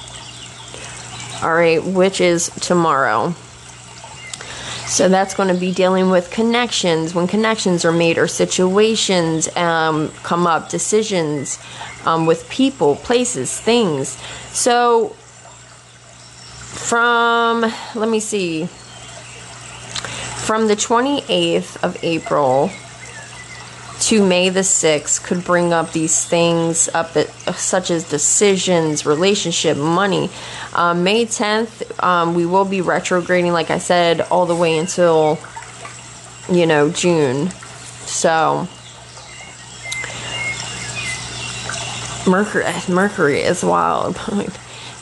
All 1.42 1.54
right, 1.54 1.84
which 1.84 2.20
is 2.20 2.50
tomorrow. 2.60 3.34
So 4.88 5.08
that's 5.08 5.36
going 5.36 5.54
to 5.54 5.60
be 5.60 5.72
dealing 5.72 6.10
with 6.10 6.32
connections 6.32 7.14
when 7.14 7.28
connections 7.28 7.86
are 7.86 7.92
made 7.92 8.18
or 8.18 8.28
situations 8.28 9.56
um, 9.56 10.10
come 10.24 10.48
up, 10.48 10.70
decisions 10.70 11.60
um, 12.06 12.26
with 12.26 12.50
people, 12.50 12.96
places, 12.96 13.58
things. 13.58 14.18
So 14.52 15.16
from, 16.70 17.62
let 17.96 18.10
me 18.10 18.20
see, 18.20 18.66
from 18.66 20.68
the 20.68 20.76
28th 20.76 21.84
of 21.84 22.04
April 22.04 22.72
to 24.00 24.26
May 24.26 24.50
the 24.50 24.62
6th 24.62 25.24
could 25.24 25.44
bring 25.44 25.74
up 25.74 25.92
these 25.92 26.24
things 26.26 26.88
up 26.94 27.14
that, 27.14 27.30
such 27.56 27.92
as 27.92 28.10
decisions, 28.10 29.06
relationship, 29.06 29.78
money. 29.78 30.30
Um, 30.74 31.04
May 31.04 31.26
10th, 31.26 32.02
um, 32.02 32.34
we 32.34 32.46
will 32.46 32.66
be 32.66 32.82
retrograding, 32.82 33.52
like 33.52 33.70
I 33.70 33.78
said, 33.78 34.22
all 34.22 34.46
the 34.46 34.56
way 34.56 34.78
until, 34.78 35.38
you 36.50 36.66
know, 36.66 36.90
June. 36.90 37.50
So, 38.06 38.68
Mercury, 42.26 42.66
Mercury 42.88 43.42
is 43.42 43.64
wild. 43.64 44.16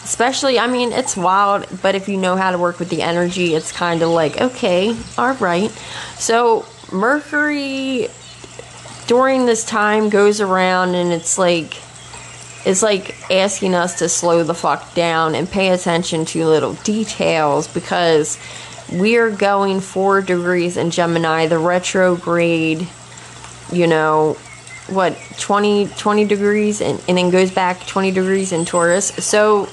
Especially, 0.03 0.57
I 0.57 0.67
mean, 0.67 0.93
it's 0.93 1.17
wild, 1.17 1.67
but 1.81 1.93
if 1.93 2.07
you 2.07 2.17
know 2.17 2.35
how 2.37 2.51
to 2.51 2.57
work 2.57 2.79
with 2.79 2.89
the 2.89 3.01
energy, 3.01 3.53
it's 3.53 3.73
kind 3.73 4.01
of 4.01 4.09
like, 4.09 4.39
okay, 4.39 4.95
all 5.17 5.33
right. 5.33 5.69
So, 6.17 6.65
Mercury 6.91 8.07
during 9.07 9.45
this 9.45 9.65
time 9.65 10.09
goes 10.09 10.41
around 10.41 10.95
and 10.95 11.11
it's 11.11 11.37
like 11.37 11.77
it's 12.65 12.83
like 12.83 13.15
asking 13.31 13.73
us 13.73 13.99
to 13.99 14.09
slow 14.09 14.43
the 14.43 14.53
fuck 14.53 14.93
down 14.93 15.35
and 15.35 15.49
pay 15.49 15.69
attention 15.69 16.25
to 16.25 16.45
little 16.45 16.73
details 16.83 17.67
because 17.67 18.37
we're 18.91 19.31
going 19.31 19.79
four 19.79 20.21
degrees 20.21 20.75
in 20.75 20.91
Gemini, 20.91 21.47
the 21.47 21.57
retrograde, 21.57 22.85
you 23.71 23.87
know, 23.87 24.33
what, 24.87 25.17
20, 25.39 25.87
20 25.87 26.25
degrees 26.25 26.81
and, 26.81 27.01
and 27.07 27.17
then 27.17 27.29
goes 27.29 27.51
back 27.51 27.85
20 27.85 28.11
degrees 28.11 28.51
in 28.51 28.65
Taurus. 28.65 29.07
So, 29.07 29.69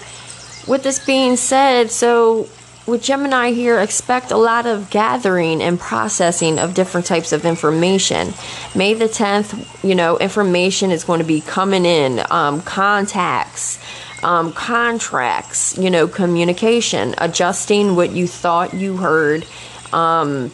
with 0.66 0.82
this 0.82 1.04
being 1.04 1.36
said, 1.36 1.90
so 1.90 2.48
with 2.86 3.02
Gemini 3.02 3.52
here, 3.52 3.80
expect 3.80 4.30
a 4.30 4.36
lot 4.36 4.66
of 4.66 4.90
gathering 4.90 5.62
and 5.62 5.80
processing 5.80 6.58
of 6.58 6.74
different 6.74 7.06
types 7.06 7.32
of 7.32 7.46
information. 7.46 8.34
May 8.74 8.94
the 8.94 9.06
10th, 9.06 9.82
you 9.82 9.94
know, 9.94 10.18
information 10.18 10.90
is 10.90 11.04
going 11.04 11.20
to 11.20 11.24
be 11.24 11.40
coming 11.40 11.86
in, 11.86 12.22
um, 12.30 12.60
contacts, 12.60 13.78
um, 14.22 14.52
contracts, 14.52 15.78
you 15.78 15.90
know, 15.90 16.06
communication, 16.06 17.14
adjusting 17.18 17.96
what 17.96 18.12
you 18.12 18.26
thought 18.26 18.74
you 18.74 18.98
heard. 18.98 19.46
Um, 19.92 20.50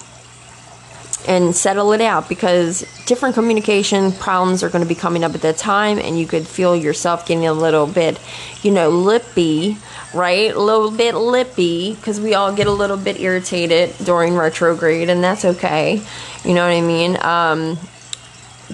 and 1.29 1.55
settle 1.55 1.93
it 1.93 2.01
out 2.01 2.29
because 2.31 2.81
different 3.05 3.35
communication 3.35 4.11
problems 4.13 4.63
are 4.63 4.71
going 4.71 4.83
to 4.83 4.89
be 4.89 4.95
coming 4.95 5.23
up 5.23 5.35
at 5.35 5.43
that 5.43 5.59
time 5.59 5.99
and 5.99 6.19
you 6.19 6.27
could 6.27 6.47
feel 6.47 6.75
yourself 6.75 7.27
getting 7.27 7.47
a 7.47 7.53
little 7.53 7.87
bit 7.87 8.19
you 8.63 8.71
know 8.71 8.89
lippy 8.89 9.77
right? 10.15 10.55
A 10.55 10.61
little 10.61 10.91
bit 10.91 11.15
lippy 11.15 11.95
because 11.95 12.21
we 12.21 12.35
all 12.35 12.55
get 12.55 12.67
a 12.67 12.73
little 12.73 12.97
bit 12.97 13.21
irritated 13.21 13.95
during 14.05 14.35
retrograde, 14.35 15.09
and 15.09 15.23
that's 15.23 15.45
okay. 15.45 16.03
You 16.45 16.55
know 16.55 16.67
what 16.67 16.75
I 16.75 16.81
mean? 16.81 17.17
Um, 17.23 17.79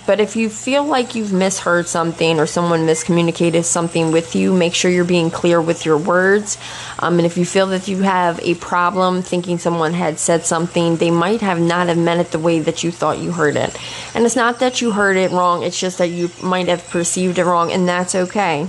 but 0.05 0.21
if 0.21 0.37
you 0.37 0.51
feel 0.51 0.85
like 0.85 1.15
you've 1.15 1.33
misheard 1.33 1.87
something 1.87 2.39
or 2.39 2.47
someone 2.47 2.81
miscommunicated 2.81 3.65
something 3.65 4.13
with 4.13 4.35
you, 4.35 4.53
make 4.53 4.75
sure 4.75 4.91
you're 4.91 5.05
being 5.05 5.31
clear 5.31 5.61
with 5.61 5.87
your 5.87 5.97
words. 5.97 6.59
Um, 6.99 7.19
and 7.19 7.27
if 7.27 7.39
you 7.39 7.47
feel 7.47 7.69
that 7.69 7.89
you 7.89 8.03
have 8.03 8.39
a 8.41 8.55
problem 8.57 9.23
thinking 9.23 9.59
someone 9.59 9.95
had 9.95 10.19
said 10.19 10.45
something, 10.45 10.97
they 10.97 11.11
might 11.11 11.41
have 11.41 11.61
not 11.61 11.89
have 11.89 11.97
meant 11.97 12.21
it 12.21 12.31
the 12.31 12.39
way 12.39 12.59
that 12.59 12.85
you 12.85 12.91
thought 12.91 13.19
you 13.19 13.33
heard 13.33 13.57
it. 13.57 13.77
And 14.15 14.25
it's 14.25 14.37
not 14.37 14.59
that 14.61 14.83
you 14.83 14.93
heard 14.93 15.17
it 15.17 15.31
wrong, 15.31 15.63
it's 15.63 15.81
just 15.81 15.99
that 15.99 16.09
you 16.09 16.31
might 16.43 16.69
have 16.69 16.87
perceived 16.89 17.39
it 17.39 17.45
wrong, 17.45 17.73
and 17.73 17.89
that's 17.89 18.15
okay. 18.15 18.69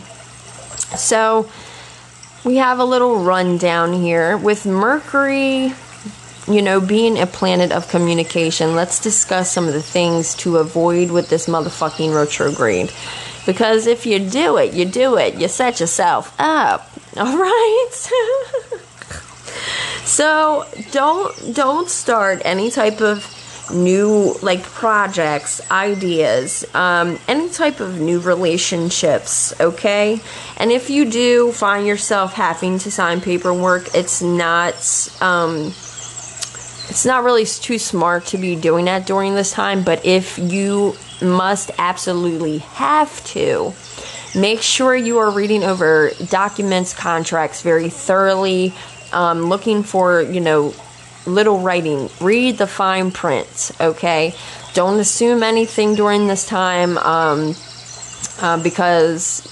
So, 0.96 1.50
we 2.44 2.58
have 2.58 2.80
a 2.80 2.86
little 2.86 3.24
rundown 3.24 3.94
here 3.94 4.38
with 4.38 4.66
Mercury, 4.66 5.74
you 6.48 6.62
know, 6.62 6.80
being 6.80 7.20
a 7.20 7.26
planet 7.26 7.72
of 7.72 7.90
communication. 7.90 8.76
Let's 8.76 9.02
discuss 9.02 9.52
some 9.52 9.68
of 9.68 9.74
the 9.74 9.82
things 9.82 10.36
to 10.36 10.58
avoid 10.58 11.12
with 11.12 11.30
this 11.30 11.48
motherfucking 11.48 12.16
retrograde. 12.16 12.92
Because 13.46 13.88
if 13.88 14.06
you 14.06 14.20
do 14.20 14.58
it, 14.58 14.74
you 14.74 14.86
do 14.86 15.18
it. 15.18 15.36
You 15.36 15.48
set 15.48 15.80
yourself 15.80 16.36
up. 16.40 16.90
All 17.18 17.38
right? 17.38 17.90
so, 20.04 20.66
don't 20.92 21.56
don't 21.56 21.90
start 21.90 22.42
any 22.46 22.70
type 22.70 23.02
of 23.02 23.26
new 23.72 24.36
like 24.42 24.64
projects, 24.64 25.62
ideas, 25.72 26.66
um, 26.74 27.20
any 27.28 27.50
type 27.50 27.80
of 27.80 28.00
new 28.00 28.20
relationships, 28.20 29.54
okay? 29.60 30.22
And 30.58 30.72
if 30.72 30.90
you 30.90 31.10
do 31.10 31.52
find 31.52 31.86
yourself 31.86 32.34
having 32.34 32.80
to 32.80 32.92
sign 32.92 33.22
paperwork, 33.22 33.94
it's 33.96 34.22
not 34.22 34.76
um, 35.22 35.74
it's 36.90 37.06
not 37.06 37.24
really 37.24 37.46
too 37.46 37.78
smart 37.78 38.26
to 38.28 38.38
be 38.38 38.56
doing 38.56 38.86
that 38.86 39.06
during 39.06 39.36
this 39.36 39.52
time, 39.52 39.84
but 39.84 40.06
if 40.06 40.38
you 40.40 40.96
must 41.22 41.72
absolutely 41.78 42.60
have 42.60 43.24
to, 43.26 43.74
make 44.36 44.62
sure 44.62 44.96
you 44.96 45.18
are 45.18 45.32
reading 45.32 45.64
over 45.64 46.12
documents, 46.30 46.94
contracts 46.94 47.62
very 47.62 47.90
thoroughly, 47.90 48.74
um, 49.12 49.44
looking 49.44 49.84
for, 49.84 50.22
you 50.22 50.40
know, 50.40 50.74
little 51.28 51.60
writing. 51.60 52.10
Read 52.22 52.58
the 52.58 52.68
fine 52.68 53.12
print, 53.12 53.72
okay? 53.80 54.34
Don't 54.74 55.00
assume 55.00 55.44
anything 55.44 55.96
during 55.96 56.28
this 56.28 56.46
time 56.46 56.98
um, 57.00 57.56
uh, 58.40 58.62
because, 58.64 59.48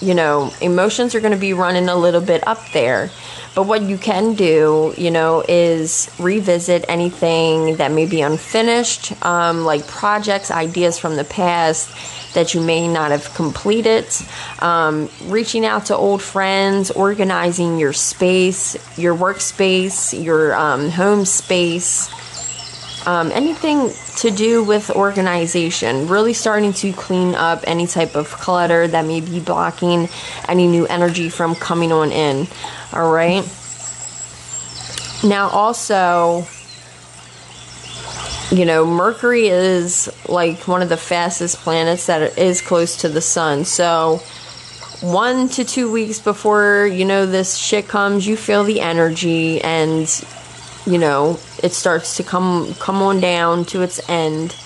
you 0.00 0.14
know, 0.14 0.52
emotions 0.60 1.14
are 1.14 1.20
going 1.20 1.32
to 1.32 1.38
be 1.38 1.54
running 1.54 1.88
a 1.88 1.96
little 1.96 2.20
bit 2.20 2.46
up 2.46 2.60
there. 2.72 3.10
But 3.54 3.66
what 3.66 3.82
you 3.82 3.98
can 3.98 4.34
do, 4.34 4.94
you 4.96 5.10
know, 5.10 5.42
is 5.48 6.10
revisit 6.20 6.84
anything 6.88 7.76
that 7.76 7.90
may 7.90 8.06
be 8.06 8.20
unfinished, 8.20 9.12
um, 9.24 9.64
like 9.64 9.86
projects, 9.86 10.50
ideas 10.50 10.98
from 10.98 11.16
the 11.16 11.24
past 11.24 11.90
that 12.38 12.54
you 12.54 12.60
may 12.62 12.86
not 12.86 13.10
have 13.10 13.26
completed, 13.34 14.06
um, 14.60 15.10
reaching 15.26 15.66
out 15.66 15.86
to 15.86 15.96
old 15.96 16.22
friends, 16.22 16.92
organizing 16.92 17.78
your 17.82 17.92
space, 17.92 18.76
your 18.96 19.16
workspace, 19.16 20.14
your 20.14 20.54
um, 20.54 20.88
home 20.88 21.24
space. 21.26 22.08
um, 23.08 23.32
anything 23.32 23.90
to 24.16 24.30
do 24.30 24.62
with 24.62 24.90
organization, 24.90 26.08
really 26.08 26.34
starting 26.34 26.74
to 26.74 26.92
clean 26.92 27.34
up 27.34 27.64
any 27.66 27.86
type 27.86 28.14
of 28.14 28.28
clutter 28.32 28.86
that 28.86 29.06
may 29.06 29.20
be 29.20 29.40
blocking 29.40 30.10
any 30.46 30.66
new 30.66 30.86
energy 30.86 31.30
from 31.30 31.54
coming 31.54 31.90
on 31.90 32.12
in. 32.12 32.46
All 32.92 33.10
right. 33.10 33.44
Now, 35.24 35.48
also, 35.48 36.46
you 38.50 38.64
know, 38.64 38.86
Mercury 38.86 39.48
is 39.48 40.08
like 40.26 40.66
one 40.66 40.80
of 40.80 40.88
the 40.88 40.96
fastest 40.96 41.58
planets 41.58 42.06
that 42.06 42.38
is 42.38 42.62
close 42.62 42.96
to 42.98 43.08
the 43.08 43.20
sun. 43.20 43.64
So, 43.64 44.22
one 45.00 45.48
to 45.50 45.64
two 45.64 45.92
weeks 45.92 46.18
before 46.18 46.86
you 46.86 47.04
know 47.04 47.26
this 47.26 47.56
shit 47.56 47.88
comes, 47.88 48.26
you 48.26 48.36
feel 48.36 48.64
the 48.64 48.80
energy, 48.80 49.60
and 49.60 50.08
you 50.86 50.98
know 50.98 51.38
it 51.62 51.72
starts 51.72 52.16
to 52.16 52.22
come 52.22 52.74
come 52.74 53.02
on 53.02 53.20
down 53.20 53.64
to 53.66 53.82
its 53.82 54.00
end. 54.08 54.56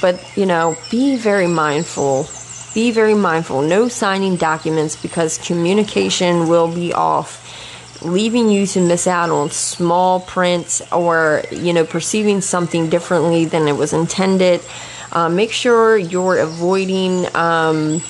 But 0.00 0.22
you 0.36 0.46
know, 0.46 0.76
be 0.90 1.16
very 1.16 1.48
mindful. 1.48 2.28
Be 2.72 2.92
very 2.92 3.14
mindful. 3.14 3.62
No 3.62 3.88
signing 3.88 4.36
documents 4.36 4.96
because 5.00 5.38
communication 5.38 6.48
will 6.48 6.72
be 6.72 6.92
off 6.92 7.43
leaving 8.04 8.48
you 8.48 8.66
to 8.66 8.80
miss 8.80 9.06
out 9.06 9.30
on 9.30 9.50
small 9.50 10.20
prints 10.20 10.80
or 10.92 11.42
you 11.50 11.72
know 11.72 11.84
perceiving 11.84 12.40
something 12.40 12.90
differently 12.90 13.44
than 13.44 13.68
it 13.68 13.76
was 13.76 13.92
intended. 13.92 14.60
Uh, 15.12 15.28
make 15.28 15.52
sure 15.52 15.96
you're 15.96 16.38
avoiding 16.38 17.24
um, 17.36 18.00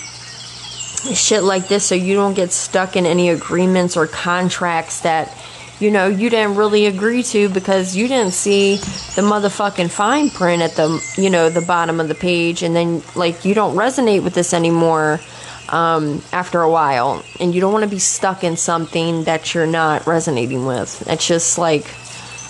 shit 1.13 1.43
like 1.43 1.69
this 1.69 1.85
so 1.85 1.95
you 1.95 2.15
don't 2.15 2.35
get 2.35 2.51
stuck 2.51 2.97
in 2.97 3.05
any 3.05 3.29
agreements 3.29 3.97
or 3.97 4.07
contracts 4.07 5.01
that 5.01 5.37
you 5.81 5.91
know 5.91 6.07
you 6.07 6.31
didn't 6.31 6.57
really 6.57 6.87
agree 6.87 7.23
to 7.23 7.49
because 7.49 7.95
you 7.95 8.09
didn't 8.09 8.33
see 8.33 8.77
the 8.77 9.23
motherfucking 9.23 9.91
fine 9.91 10.31
print 10.31 10.63
at 10.63 10.73
the 10.73 11.15
you 11.17 11.29
know 11.31 11.51
the 11.51 11.61
bottom 11.63 12.01
of 12.01 12.09
the 12.09 12.15
page. 12.15 12.63
And 12.63 12.75
then 12.75 13.03
like 13.15 13.45
you 13.45 13.55
don't 13.55 13.77
resonate 13.77 14.23
with 14.25 14.35
this 14.35 14.55
anymore 14.55 15.21
um, 15.69 16.23
after 16.33 16.61
a 16.61 16.71
while 16.71 17.25
and 17.41 17.55
you 17.55 17.61
don't 17.61 17.73
want 17.73 17.85
to 17.85 17.91
be 17.91 17.99
stuck 17.99 18.45
in 18.45 18.57
something 18.57 19.25
that 19.25 19.55
you're 19.55 19.67
not 19.67 20.07
resonating 20.07 20.67
with 20.67 21.09
it's 21.09 21.27
just 21.27 21.59
like 21.59 21.87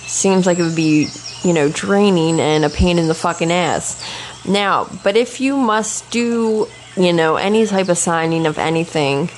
seems 0.06 0.46
like 0.46 0.58
it 0.58 0.62
would 0.62 0.76
be 0.76 1.08
you 1.42 1.52
know 1.52 1.68
draining 1.70 2.40
and 2.40 2.64
a 2.64 2.70
pain 2.70 2.98
in 2.98 3.08
the 3.08 3.14
fucking 3.14 3.52
ass 3.52 4.02
now 4.46 4.88
but 5.02 5.16
if 5.16 5.40
you 5.40 5.56
must 5.56 6.10
do 6.10 6.66
you 6.96 7.12
know, 7.12 7.36
any 7.36 7.66
type 7.66 7.88
of 7.88 7.98
signing 7.98 8.46
of 8.46 8.58
anything, 8.58 9.28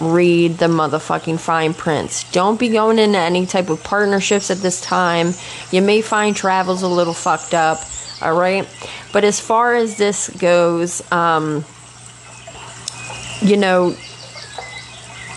read 0.00 0.58
the 0.58 0.66
motherfucking 0.66 1.38
fine 1.38 1.74
prints. 1.74 2.30
Don't 2.32 2.58
be 2.58 2.68
going 2.70 2.98
into 2.98 3.18
any 3.18 3.46
type 3.46 3.68
of 3.68 3.82
partnerships 3.84 4.50
at 4.50 4.58
this 4.58 4.80
time. 4.80 5.32
You 5.70 5.82
may 5.82 6.00
find 6.00 6.34
travel's 6.34 6.82
a 6.82 6.88
little 6.88 7.14
fucked 7.14 7.54
up, 7.54 7.80
all 8.22 8.38
right? 8.38 8.66
But 9.12 9.24
as 9.24 9.38
far 9.38 9.74
as 9.74 9.96
this 9.96 10.30
goes, 10.30 11.00
um, 11.12 11.64
you 13.42 13.56
know, 13.56 13.96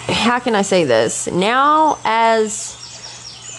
how 0.08 0.40
can 0.40 0.56
I 0.56 0.62
say 0.62 0.86
this? 0.86 1.28
Now, 1.28 2.00
as 2.04 2.76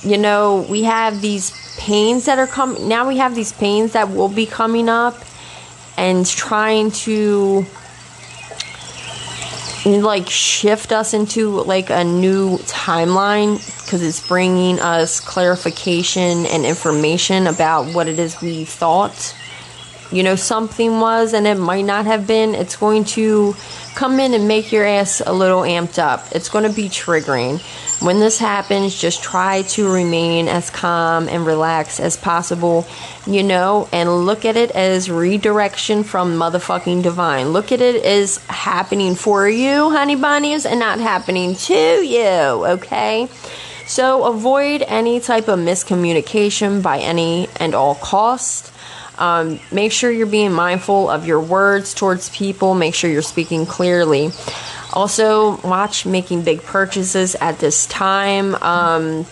you 0.03 0.19
know, 0.19 0.67
we 0.69 0.85
have 0.85 1.21
these 1.21 1.53
pains 1.79 2.27
that 2.27 2.39
are 2.39 2.47
coming, 2.47 2.89
now 2.89 3.07
we 3.07 3.19
have 3.19 3.35
these 3.35 3.53
pains 3.53 3.93
that 3.93 4.11
will 4.11 4.29
be 4.29 4.47
coming 4.47 4.89
up 4.89 5.17
and 5.97 6.25
trying 6.27 6.91
to 6.93 7.67
like 9.85 10.29
shift 10.29 10.93
us 10.93 11.15
into 11.15 11.63
like 11.63 11.89
a 11.91 12.05
new 12.05 12.59
timeline 12.59 13.57
because 13.85 14.03
it's 14.03 14.27
bringing 14.27 14.79
us 14.81 15.19
clarification 15.21 16.45
and 16.47 16.67
information 16.67 17.47
about 17.47 17.87
what 17.95 18.07
it 18.07 18.19
is 18.19 18.41
we 18.43 18.65
thought 18.65 19.35
you 20.11 20.23
know 20.23 20.37
something 20.37 21.01
was 21.01 21.35
and 21.35 21.47
it 21.47 21.57
might 21.57 21.85
not 21.85 22.07
have 22.07 22.27
been 22.27 22.55
it's 22.55 22.77
going 22.77 23.05
to 23.05 23.55
come 23.95 24.21
in 24.21 24.35
and 24.35 24.47
make 24.47 24.71
your 24.73 24.85
ass 24.85 25.21
a 25.27 25.33
little 25.33 25.63
amped 25.63 25.99
up 25.99 26.25
it's 26.33 26.49
going 26.49 26.65
to 26.65 26.75
be 26.75 26.89
triggering 26.89 27.61
when 28.01 28.21
this 28.21 28.39
happens, 28.39 28.97
just 28.97 29.25
try 29.25 29.63
to 29.63 29.93
remain 29.93 30.47
as 30.47 30.71
calm 30.71 31.29
and 31.29 31.45
relaxed 31.45 31.99
as 31.99 32.17
possible, 32.17 32.87
you 33.27 33.43
know, 33.43 33.89
and 33.93 34.25
look 34.25 34.45
at 34.45 34.57
it 34.57 34.71
as 34.71 35.11
redirection 35.11 36.05
from 36.05 36.37
motherfucking 36.37 37.03
divine. 37.03 37.49
Look 37.49 37.73
at 37.73 37.81
it 37.81 38.05
as 38.05 38.37
happening 38.47 39.17
for 39.17 39.49
you, 39.49 39.91
honey 39.91 40.15
bunnies, 40.15 40.65
and 40.65 40.79
not 40.79 41.01
happening 41.01 41.57
to 41.57 41.75
you, 41.75 42.67
okay? 42.77 43.29
So 43.87 44.25
avoid 44.27 44.83
any 44.87 45.19
type 45.19 45.49
of 45.49 45.59
miscommunication 45.59 46.83
by 46.83 46.99
any 46.99 47.49
and 47.57 47.75
all 47.75 47.97
cost. 47.97 48.73
Um, 49.19 49.61
make 49.73 49.93
sure 49.93 50.11
you're 50.11 50.27
being 50.27 50.53
mindful 50.53 51.11
of 51.11 51.27
your 51.27 51.41
words 51.41 51.95
towards 51.95 52.31
people. 52.31 52.75
Make 52.75 52.95
sure 52.95 53.11
you're 53.11 53.23
speaking 53.23 53.67
clearly. 53.67 54.31
Also, 54.93 55.57
watch 55.59 56.07
making 56.07 56.43
big 56.43 56.63
purchases 56.63 57.35
at 57.37 57.59
this 57.59 57.87
time. 57.87 58.55
Um, 58.57 59.27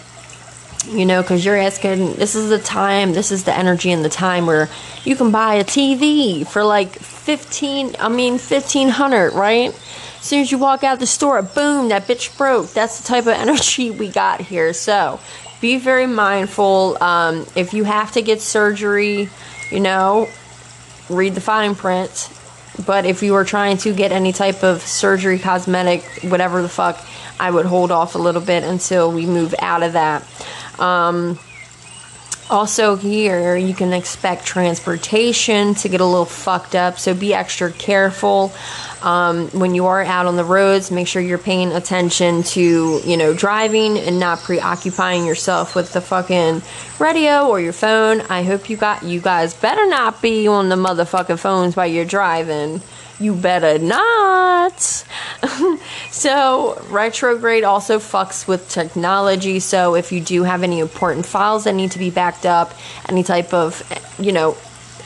you 0.89 1.05
know, 1.05 1.23
because 1.23 1.45
you're 1.45 1.57
asking, 1.57 2.15
this 2.15 2.35
is 2.35 2.49
the 2.49 2.59
time, 2.59 3.13
this 3.13 3.33
is 3.33 3.45
the 3.45 3.57
energy 3.57 3.91
and 3.91 4.05
the 4.05 4.09
time 4.09 4.47
where 4.47 4.69
you 5.05 5.17
can 5.17 5.31
buy 5.31 5.55
a 5.55 5.65
TV 5.65 6.47
for 6.47 6.63
like 6.63 6.91
15, 6.91 7.97
I 7.99 8.09
mean, 8.09 8.35
1500, 8.35 9.33
right? 9.33 9.71
As 9.71 10.25
soon 10.25 10.41
as 10.41 10.53
you 10.53 10.59
walk 10.59 10.85
out 10.85 11.01
the 11.01 11.07
store, 11.07 11.43
boom, 11.43 11.89
that 11.89 12.07
bitch 12.07 12.37
broke. 12.39 12.71
That's 12.73 13.01
the 13.01 13.09
type 13.09 13.27
of 13.27 13.33
energy 13.35 13.91
we 13.91 14.09
got 14.09 14.41
here. 14.41 14.73
So 14.73 15.19
be 15.61 15.79
very 15.79 16.07
mindful. 16.07 17.03
Um, 17.03 17.47
if 17.57 17.75
you 17.75 17.85
have 17.85 18.13
to 18.13 18.23
get 18.23 18.41
surgery, 18.41 19.29
you 19.71 19.81
know, 19.81 20.29
read 21.09 21.35
the 21.35 21.41
fine 21.41 21.75
print 21.75 22.31
but 22.85 23.07
if 23.07 23.23
you 23.23 23.33
were 23.33 23.45
trying 23.45 23.79
to 23.79 23.95
get 23.95 24.13
any 24.13 24.33
type 24.33 24.63
of 24.63 24.83
surgery, 24.83 25.39
cosmetic, 25.39 26.03
whatever 26.23 26.61
the 26.61 26.69
fuck, 26.69 27.03
I 27.41 27.51
would 27.51 27.67
hold 27.67 27.91
off 27.91 28.15
a 28.15 28.19
little 28.19 28.41
bit 28.41 28.65
until 28.65 29.11
we 29.11 29.25
move 29.25 29.55
out 29.61 29.83
of 29.83 29.95
that. 29.95 30.23
Um, 30.79 31.39
also, 32.49 32.97
here 32.97 33.57
you 33.57 33.75
can 33.75 33.93
expect 33.93 34.45
transportation 34.45 35.75
to 35.77 35.89
get 35.89 36.01
a 36.01 36.05
little 36.05 36.25
fucked 36.25 36.75
up, 36.75 36.99
so 36.99 37.15
be 37.15 37.35
extra 37.35 37.73
careful. 37.73 38.53
Um, 39.03 39.49
when 39.49 39.75
you 39.75 39.87
are 39.87 40.03
out 40.03 40.27
on 40.27 40.37
the 40.37 40.45
roads, 40.45 40.91
make 40.91 41.07
sure 41.07 41.21
you're 41.21 41.39
paying 41.39 41.73
attention 41.73 42.43
to, 42.45 43.01
you 43.05 43.17
know, 43.17 43.35
driving 43.35 43.99
and 43.99 44.19
not 44.19 44.41
preoccupying 44.41 45.27
yourself 45.27 45.75
with 45.75 45.93
the 45.93 46.01
fucking 46.01 46.63
radio 46.99 47.49
or 47.49 47.61
your 47.61 47.73
phone. 47.73 48.23
I 48.23 48.43
hope 48.43 48.71
you 48.71 48.77
got, 48.77 49.03
you 49.03 49.21
guys 49.21 49.55
better 49.55 49.87
not 49.87 50.23
be 50.23 50.47
on 50.49 50.69
the 50.69 50.77
motherfucking 50.77 51.39
phones 51.39 51.77
while 51.77 51.87
you're 51.87 52.05
driving. 52.05 52.81
You 53.19 53.35
better 53.35 53.79
not. 53.79 54.81
so, 56.11 56.83
retrograde 56.91 57.65
also 57.65 57.99
fucks 57.99 58.47
with 58.47 58.69
technology. 58.69 59.59
So, 59.61 59.95
if 59.95 60.13
you 60.13 60.21
do 60.21 60.43
have 60.43 60.63
any 60.63 60.81
important 60.81 61.25
files 61.25 61.65
that 61.65 61.75
need 61.75 61.93
to 61.93 61.99
be 61.99 62.11
backed 62.11 62.45
up, 62.45 62.75
any 63.09 63.23
type 63.23 63.55
of, 63.55 63.83
you 64.19 64.33
know, 64.33 64.57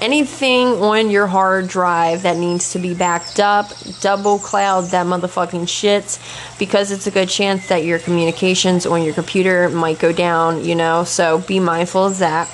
anything 0.01 0.69
on 0.69 1.11
your 1.11 1.27
hard 1.27 1.69
drive 1.69 2.23
that 2.23 2.37
needs 2.37 2.73
to 2.73 2.79
be 2.79 2.95
backed 2.95 3.39
up, 3.39 3.71
double 4.01 4.39
cloud 4.39 4.83
that 4.87 5.07
motherfucking 5.07 5.69
shit 5.69 6.19
because 6.59 6.91
it's 6.91 7.07
a 7.07 7.11
good 7.11 7.29
chance 7.29 7.69
that 7.69 7.85
your 7.85 7.99
communications 7.99 8.87
on 8.87 9.03
your 9.03 9.15
computer 9.15 9.69
might 9.69 9.99
go 9.99 10.13
down, 10.13 10.65
you 10.65 10.75
know, 10.75 11.05
so 11.05 11.39
be 11.41 11.61
mindful 11.61 12.07
of 12.07 12.19
that. 12.19 12.49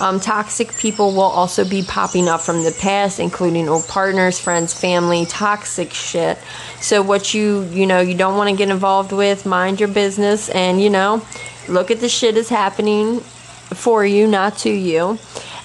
Um, 0.00 0.20
toxic 0.20 0.76
people 0.76 1.12
will 1.12 1.22
also 1.22 1.68
be 1.68 1.82
popping 1.82 2.28
up 2.28 2.40
from 2.40 2.62
the 2.62 2.70
past, 2.70 3.18
including 3.18 3.68
old 3.68 3.86
partners, 3.88 4.38
friends, 4.38 4.72
family, 4.72 5.26
toxic 5.26 5.92
shit. 5.92 6.38
So, 6.80 7.02
what 7.02 7.34
you, 7.34 7.62
you 7.64 7.86
know, 7.86 8.00
you 8.00 8.16
don't 8.16 8.36
want 8.36 8.50
to 8.50 8.56
get 8.56 8.70
involved 8.70 9.12
with, 9.12 9.44
mind 9.44 9.80
your 9.80 9.88
business 9.88 10.48
and, 10.48 10.80
you 10.80 10.90
know, 10.90 11.24
look 11.68 11.90
at 11.90 12.00
the 12.00 12.08
shit 12.08 12.36
is 12.36 12.48
happening 12.48 13.20
for 13.20 14.04
you, 14.04 14.26
not 14.26 14.58
to 14.58 14.70
you. 14.70 15.18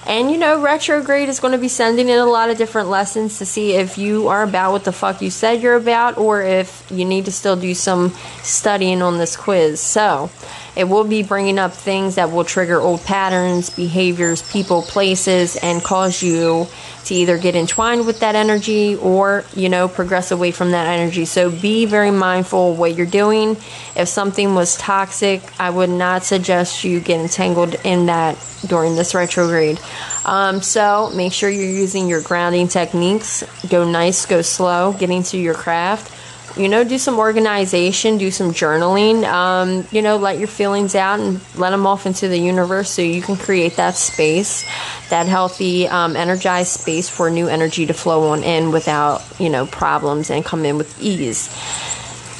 And 0.06 0.30
you 0.30 0.36
know, 0.36 0.60
retrograde 0.60 1.30
is 1.30 1.40
going 1.40 1.52
to 1.52 1.58
be 1.58 1.68
sending 1.68 2.08
in 2.08 2.18
a 2.18 2.26
lot 2.26 2.50
of 2.50 2.58
different 2.58 2.88
lessons 2.90 3.38
to 3.38 3.46
see 3.46 3.72
if 3.72 3.96
you 3.96 4.28
are 4.28 4.42
about 4.42 4.72
what 4.72 4.84
the 4.84 4.92
fuck 4.92 5.22
you 5.22 5.30
said 5.30 5.62
you're 5.62 5.76
about 5.76 6.18
or 6.18 6.42
if 6.42 6.86
you 6.90 7.06
need 7.06 7.24
to 7.24 7.32
still 7.32 7.56
do 7.56 7.74
some 7.74 8.10
studying 8.42 9.00
on 9.00 9.16
this 9.16 9.34
quiz. 9.34 9.80
So, 9.80 10.30
it 10.76 10.84
will 10.84 11.04
be 11.04 11.22
bringing 11.22 11.58
up 11.58 11.72
things 11.72 12.16
that 12.16 12.32
will 12.32 12.44
trigger 12.44 12.80
old 12.80 13.04
patterns, 13.04 13.70
behaviors, 13.70 14.42
people, 14.50 14.82
places, 14.82 15.56
and 15.56 15.82
cause 15.82 16.22
you 16.22 16.66
to 17.04 17.14
either 17.14 17.38
get 17.38 17.54
entwined 17.54 18.06
with 18.06 18.20
that 18.20 18.34
energy 18.34 18.96
or, 18.96 19.44
you 19.54 19.68
know, 19.68 19.88
progress 19.88 20.30
away 20.30 20.50
from 20.50 20.70
that 20.70 20.86
energy. 20.86 21.24
So 21.26 21.50
be 21.50 21.84
very 21.84 22.10
mindful 22.10 22.74
what 22.74 22.96
you're 22.96 23.06
doing. 23.06 23.56
If 23.94 24.08
something 24.08 24.54
was 24.54 24.76
toxic, 24.76 25.42
I 25.60 25.70
would 25.70 25.90
not 25.90 26.24
suggest 26.24 26.82
you 26.82 27.00
get 27.00 27.20
entangled 27.20 27.76
in 27.84 28.06
that 28.06 28.38
during 28.66 28.96
this 28.96 29.14
retrograde. 29.14 29.78
Um, 30.24 30.62
so 30.62 31.10
make 31.14 31.32
sure 31.32 31.50
you're 31.50 31.64
using 31.64 32.08
your 32.08 32.22
grounding 32.22 32.68
techniques. 32.68 33.44
Go 33.68 33.88
nice, 33.88 34.24
go 34.24 34.40
slow, 34.40 34.94
getting 34.94 35.22
to 35.24 35.36
your 35.36 35.54
craft 35.54 36.10
you 36.56 36.68
know, 36.68 36.84
do 36.84 36.98
some 36.98 37.18
organization, 37.18 38.16
do 38.16 38.30
some 38.30 38.52
journaling. 38.52 39.24
Um, 39.24 39.86
you 39.90 40.02
know, 40.02 40.16
let 40.16 40.38
your 40.38 40.48
feelings 40.48 40.94
out 40.94 41.18
and 41.18 41.40
let 41.56 41.70
them 41.70 41.86
off 41.86 42.06
into 42.06 42.28
the 42.28 42.38
universe 42.38 42.90
so 42.90 43.02
you 43.02 43.22
can 43.22 43.36
create 43.36 43.76
that 43.76 43.96
space, 43.96 44.64
that 45.10 45.26
healthy, 45.26 45.88
um, 45.88 46.14
energized 46.14 46.80
space 46.80 47.08
for 47.08 47.28
new 47.30 47.48
energy 47.48 47.86
to 47.86 47.94
flow 47.94 48.28
on 48.28 48.44
in 48.44 48.70
without, 48.70 49.22
you 49.40 49.50
know, 49.50 49.66
problems 49.66 50.30
and 50.30 50.44
come 50.44 50.64
in 50.64 50.78
with 50.78 51.00
ease. 51.02 51.50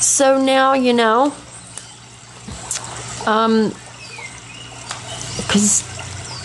So 0.01 0.41
now, 0.41 0.75
you 0.75 0.93
know, 0.93 1.35
um, 3.27 3.73
because 5.37 5.83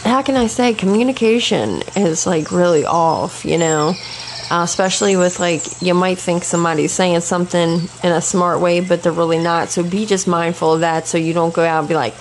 how 0.03 0.23
can 0.23 0.35
I 0.35 0.47
say 0.47 0.73
communication 0.73 1.83
is 1.95 2.25
like 2.25 2.51
really 2.51 2.85
off, 2.85 3.45
you 3.45 3.57
know? 3.57 3.93
Uh, 4.51 4.63
especially 4.63 5.15
with 5.15 5.39
like 5.39 5.61
you 5.79 5.93
might 5.93 6.17
think 6.17 6.43
somebody's 6.43 6.91
saying 6.91 7.19
something 7.19 7.81
in 8.03 8.11
a 8.11 8.19
smart 8.19 8.59
way 8.59 8.79
but 8.79 9.03
they're 9.03 9.11
really 9.11 9.37
not. 9.37 9.69
So 9.69 9.83
be 9.83 10.07
just 10.07 10.27
mindful 10.27 10.73
of 10.73 10.79
that 10.79 11.05
so 11.05 11.19
you 11.19 11.33
don't 11.33 11.53
go 11.53 11.63
out 11.63 11.79
and 11.79 11.87
be 11.87 11.93
like 11.93 12.15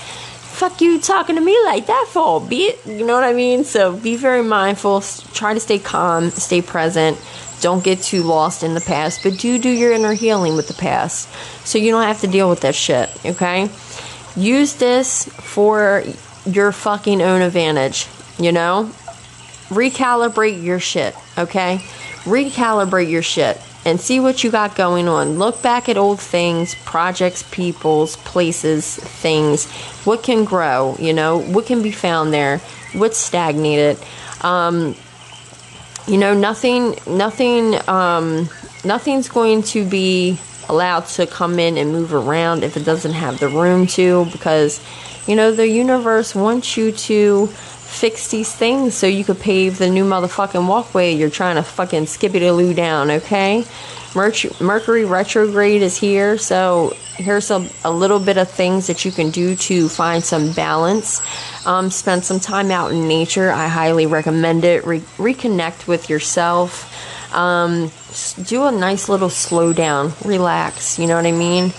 fuck 0.58 0.80
you 0.80 1.00
talking 1.00 1.36
to 1.36 1.40
me 1.40 1.56
like 1.64 1.86
that 1.86 2.06
for 2.10 2.40
be 2.40 2.74
you 2.84 3.06
know 3.06 3.14
what 3.14 3.24
i 3.24 3.32
mean? 3.32 3.64
So 3.64 3.96
be 3.96 4.16
very 4.16 4.42
mindful. 4.42 5.00
Try 5.32 5.54
to 5.54 5.60
stay 5.60 5.78
calm 5.78 6.30
stay 6.30 6.60
present. 6.60 7.16
Don't 7.60 7.82
get 7.82 8.02
too 8.02 8.22
lost 8.22 8.62
in 8.62 8.74
the 8.74 8.82
past 8.82 9.22
but 9.22 9.38
do 9.38 9.58
do 9.58 9.70
your 9.70 9.92
inner 9.92 10.12
healing 10.12 10.54
with 10.54 10.68
the 10.68 10.74
past. 10.74 11.30
So 11.66 11.78
you 11.78 11.92
don't 11.92 12.02
have 12.02 12.20
to 12.20 12.26
deal 12.26 12.50
with 12.50 12.60
that 12.60 12.74
shit 12.74 13.08
okay? 13.24 13.70
Use 14.36 14.74
this 14.74 15.24
for 15.24 16.04
your 16.44 16.72
fucking 16.72 17.22
own 17.22 17.40
advantage 17.40 18.06
you 18.38 18.52
know? 18.52 18.90
Recalibrate 19.70 20.62
your 20.62 20.78
shit 20.78 21.14
okay 21.38 21.80
recalibrate 22.24 23.10
your 23.10 23.22
shit 23.22 23.60
and 23.84 24.00
see 24.00 24.20
what 24.20 24.44
you 24.44 24.50
got 24.50 24.74
going 24.74 25.08
on. 25.08 25.38
Look 25.38 25.62
back 25.62 25.88
at 25.88 25.96
old 25.96 26.20
things, 26.20 26.74
projects, 26.84 27.42
peoples, 27.50 28.16
places, 28.16 28.96
things. 28.96 29.70
What 30.04 30.22
can 30.22 30.44
grow? 30.44 30.96
You 30.98 31.12
know, 31.12 31.38
what 31.38 31.66
can 31.66 31.82
be 31.82 31.92
found 31.92 32.32
there? 32.32 32.58
What's 32.92 33.18
stagnated? 33.18 33.98
Um, 34.42 34.94
you 36.06 36.18
know, 36.18 36.34
nothing, 36.34 36.96
nothing, 37.06 37.76
um, 37.88 38.48
nothing's 38.84 39.28
going 39.28 39.62
to 39.64 39.84
be 39.84 40.38
allowed 40.68 41.06
to 41.06 41.26
come 41.26 41.58
in 41.58 41.76
and 41.78 41.92
move 41.92 42.12
around 42.12 42.62
if 42.62 42.76
it 42.76 42.84
doesn't 42.84 43.12
have 43.12 43.38
the 43.40 43.48
room 43.48 43.86
to, 43.86 44.26
because 44.26 44.84
you 45.26 45.36
know 45.36 45.52
the 45.52 45.68
universe 45.68 46.34
wants 46.34 46.76
you 46.76 46.92
to 46.92 47.48
fix 47.88 48.28
these 48.28 48.54
things 48.54 48.94
so 48.94 49.06
you 49.06 49.24
could 49.24 49.40
pave 49.40 49.78
the 49.78 49.88
new 49.88 50.04
motherfucking 50.04 50.68
walkway 50.68 51.14
you're 51.14 51.30
trying 51.30 51.56
to 51.56 51.62
fucking 51.62 52.06
skippity 52.06 52.50
loo 52.50 52.74
down, 52.74 53.10
okay? 53.10 53.64
Mercury 54.14 55.04
retrograde 55.04 55.82
is 55.82 55.96
here, 55.96 56.38
so 56.38 56.94
here's 57.16 57.50
a, 57.50 57.68
a, 57.84 57.90
little 57.90 58.18
bit 58.18 58.36
of 58.36 58.50
things 58.50 58.86
that 58.86 59.04
you 59.04 59.12
can 59.12 59.30
do 59.30 59.54
to 59.56 59.88
find 59.88 60.24
some 60.24 60.52
balance. 60.52 61.20
Um, 61.66 61.90
spend 61.90 62.24
some 62.24 62.40
time 62.40 62.70
out 62.70 62.92
in 62.92 63.06
nature. 63.06 63.50
I 63.50 63.68
highly 63.68 64.06
recommend 64.06 64.64
it. 64.64 64.86
Re- 64.86 65.00
reconnect 65.18 65.86
with 65.86 66.08
yourself. 66.08 66.92
Um, 67.34 67.90
do 68.44 68.64
a 68.64 68.72
nice 68.72 69.08
little 69.08 69.30
slow 69.30 69.72
down, 69.72 70.12
relax. 70.24 70.98
You 70.98 71.06
know 71.06 71.16
what 71.16 71.26
I 71.26 71.32
mean? 71.32 71.72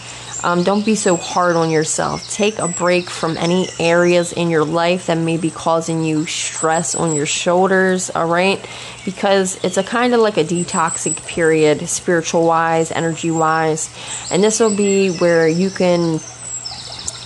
Um, 0.43 0.63
don't 0.63 0.86
be 0.86 0.95
so 0.95 1.17
hard 1.17 1.56
on 1.56 1.69
yourself. 1.69 2.30
Take 2.32 2.60
a 2.60 2.67
break 2.67 3.10
from 3.10 3.38
any 3.38 3.67
areas 3.80 4.32
in 4.32 4.49
your 4.49 4.63
life 4.63 5.08
that 5.08 5.17
may 5.17 5.38
be 5.38 5.52
causing 5.52 6.04
you 6.04 6.25
stress 6.25 6.95
on 6.95 7.13
your 7.13 7.25
shoulders, 7.25 8.10
all 8.10 8.28
right? 8.28 8.65
Because 9.04 9.62
it's 9.63 9.78
a 9.78 9.84
kind 9.84 10.13
of 10.13 10.21
like 10.21 10.38
a 10.38 10.43
detoxic 10.43 11.25
period, 11.28 11.88
spiritual 11.89 12.45
wise, 12.45 12.91
energy 12.91 13.32
wise. 13.32 13.89
And 14.32 14.43
this 14.43 14.60
will 14.60 14.75
be 14.75 15.10
where 15.17 15.47
you 15.47 15.69
can, 15.69 16.19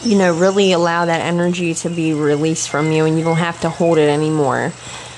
you 0.02 0.18
know, 0.18 0.36
really 0.36 0.72
allow 0.72 1.06
that 1.06 1.22
energy 1.22 1.76
to 1.76 1.90
be 1.90 2.14
released 2.14 2.70
from 2.70 2.92
you 2.92 3.06
and 3.06 3.18
you 3.18 3.24
don't 3.24 3.38
have 3.38 3.62
to 3.62 3.70
hold 3.70 4.00
it 4.00 4.10
anymore. 4.10 4.72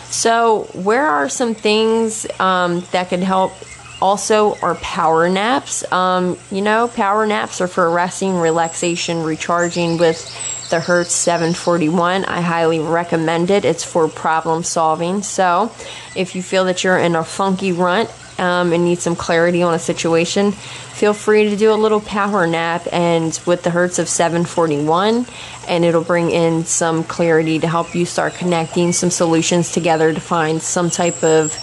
So, 0.10 0.70
where 0.74 1.06
are 1.06 1.28
some 1.28 1.56
things 1.56 2.26
um, 2.40 2.82
that 2.92 3.10
could 3.10 3.24
help 3.24 3.54
also 4.02 4.56
are 4.62 4.76
power 4.76 5.30
naps. 5.30 5.90
Um, 5.92 6.38
you 6.52 6.62
know, 6.62 6.88
power 6.88 7.26
naps 7.26 7.62
are 7.62 7.68
for 7.68 7.90
resting, 7.90 8.38
relaxation, 8.38 9.24
recharging 9.24 9.98
with 9.98 10.24
the 10.70 10.80
Hertz 10.80 11.14
741. 11.14 12.26
I 12.26 12.42
highly 12.42 12.80
recommend 12.80 13.52
it. 13.52 13.66
It's 13.66 13.84
for 13.84 14.08
problem 14.08 14.64
solving. 14.64 15.22
So, 15.22 15.72
if 16.16 16.36
you 16.36 16.42
feel 16.42 16.66
that 16.66 16.84
you're 16.84 16.98
in 16.98 17.16
a 17.16 17.24
funky 17.24 17.72
rut 17.72 18.14
um, 18.40 18.74
and 18.74 18.84
need 18.84 19.00
some 19.00 19.16
clarity 19.16 19.62
on 19.62 19.74
a 19.74 19.80
situation, 19.80 20.52
feel 20.52 21.14
free 21.14 21.50
to 21.50 21.56
do 21.56 21.72
a 21.72 21.76
little 21.76 22.02
power 22.02 22.48
nap 22.48 22.88
and 22.92 23.40
with 23.46 23.64
the 23.64 23.70
Hertz 23.70 24.00
of 24.00 24.10
741, 24.10 25.26
and 25.68 25.86
it'll 25.86 26.04
bring 26.04 26.32
in 26.32 26.66
some 26.66 27.04
clarity 27.04 27.60
to 27.60 27.68
help 27.68 27.94
you 27.96 28.06
start 28.06 28.34
connecting 28.36 28.92
some 28.92 29.12
solutions 29.12 29.72
together 29.72 30.14
to 30.14 30.20
find 30.20 30.62
some 30.62 30.90
type 30.90 31.24
of 31.24 31.56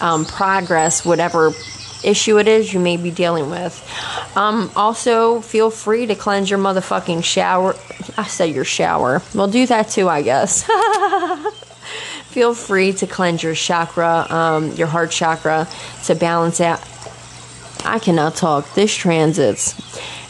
um, 0.00 0.24
progress, 0.24 1.04
whatever 1.04 1.52
issue 2.04 2.38
it 2.38 2.48
is 2.48 2.72
you 2.72 2.80
may 2.80 2.96
be 2.96 3.10
dealing 3.10 3.50
with. 3.50 3.74
Um, 4.36 4.70
also, 4.76 5.40
feel 5.40 5.70
free 5.70 6.06
to 6.06 6.14
cleanse 6.14 6.50
your 6.50 6.58
motherfucking 6.58 7.24
shower. 7.24 7.74
I 8.16 8.24
said 8.24 8.54
your 8.54 8.64
shower. 8.64 9.22
We'll 9.34 9.48
do 9.48 9.66
that 9.66 9.88
too, 9.88 10.08
I 10.08 10.22
guess. 10.22 10.64
feel 12.28 12.54
free 12.54 12.92
to 12.92 13.06
cleanse 13.06 13.42
your 13.42 13.54
chakra, 13.54 14.26
um, 14.30 14.72
your 14.72 14.86
heart 14.86 15.10
chakra, 15.10 15.66
to 16.04 16.14
balance 16.14 16.60
out. 16.60 16.80
I 17.84 17.98
cannot 17.98 18.36
talk. 18.36 18.74
This 18.74 18.94
transits. 18.94 19.74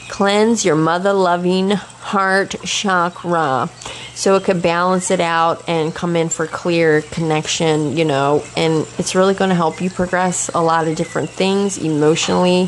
Cleanse 0.09 0.64
your 0.64 0.77
mother 0.77 1.12
loving 1.12 1.71
heart 1.71 2.57
chakra 2.64 3.71
so 4.14 4.35
it 4.35 4.44
could 4.44 4.62
balance 4.62 5.11
it 5.11 5.21
out 5.21 5.62
and 5.68 5.94
come 5.94 6.16
in 6.16 6.29
for 6.29 6.47
clear 6.47 7.03
connection, 7.03 7.97
you 7.97 8.05
know, 8.05 8.42
and 8.57 8.87
it's 8.99 9.14
really 9.14 9.35
going 9.35 9.51
to 9.51 9.55
help 9.55 9.81
you 9.81 9.90
progress 9.90 10.49
a 10.55 10.61
lot 10.61 10.88
of 10.88 10.97
different 10.97 11.31
things 11.31 11.79
emotionally. 11.79 12.66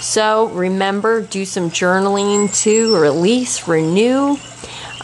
So 0.00 0.46
remember, 0.48 1.22
do 1.22 1.44
some 1.44 1.70
journaling 1.70 2.54
to 2.62 2.96
release, 2.96 3.66
renew, 3.66 4.36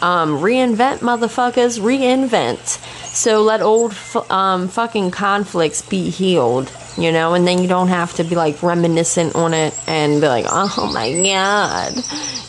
um, 0.01 0.39
reinvent, 0.39 0.99
motherfuckers, 0.99 1.79
reinvent. 1.79 2.79
So 3.13 3.41
let 3.41 3.61
old 3.61 3.95
um, 4.29 4.67
fucking 4.67 5.11
conflicts 5.11 5.81
be 5.81 6.09
healed, 6.09 6.71
you 6.97 7.11
know, 7.11 7.33
and 7.33 7.47
then 7.47 7.61
you 7.61 7.67
don't 7.67 7.87
have 7.87 8.13
to 8.15 8.23
be 8.23 8.35
like 8.35 8.61
reminiscent 8.61 9.35
on 9.35 9.53
it 9.53 9.73
and 9.87 10.21
be 10.21 10.27
like, 10.27 10.45
oh 10.47 10.91
my 10.93 11.11
god, 11.11 11.93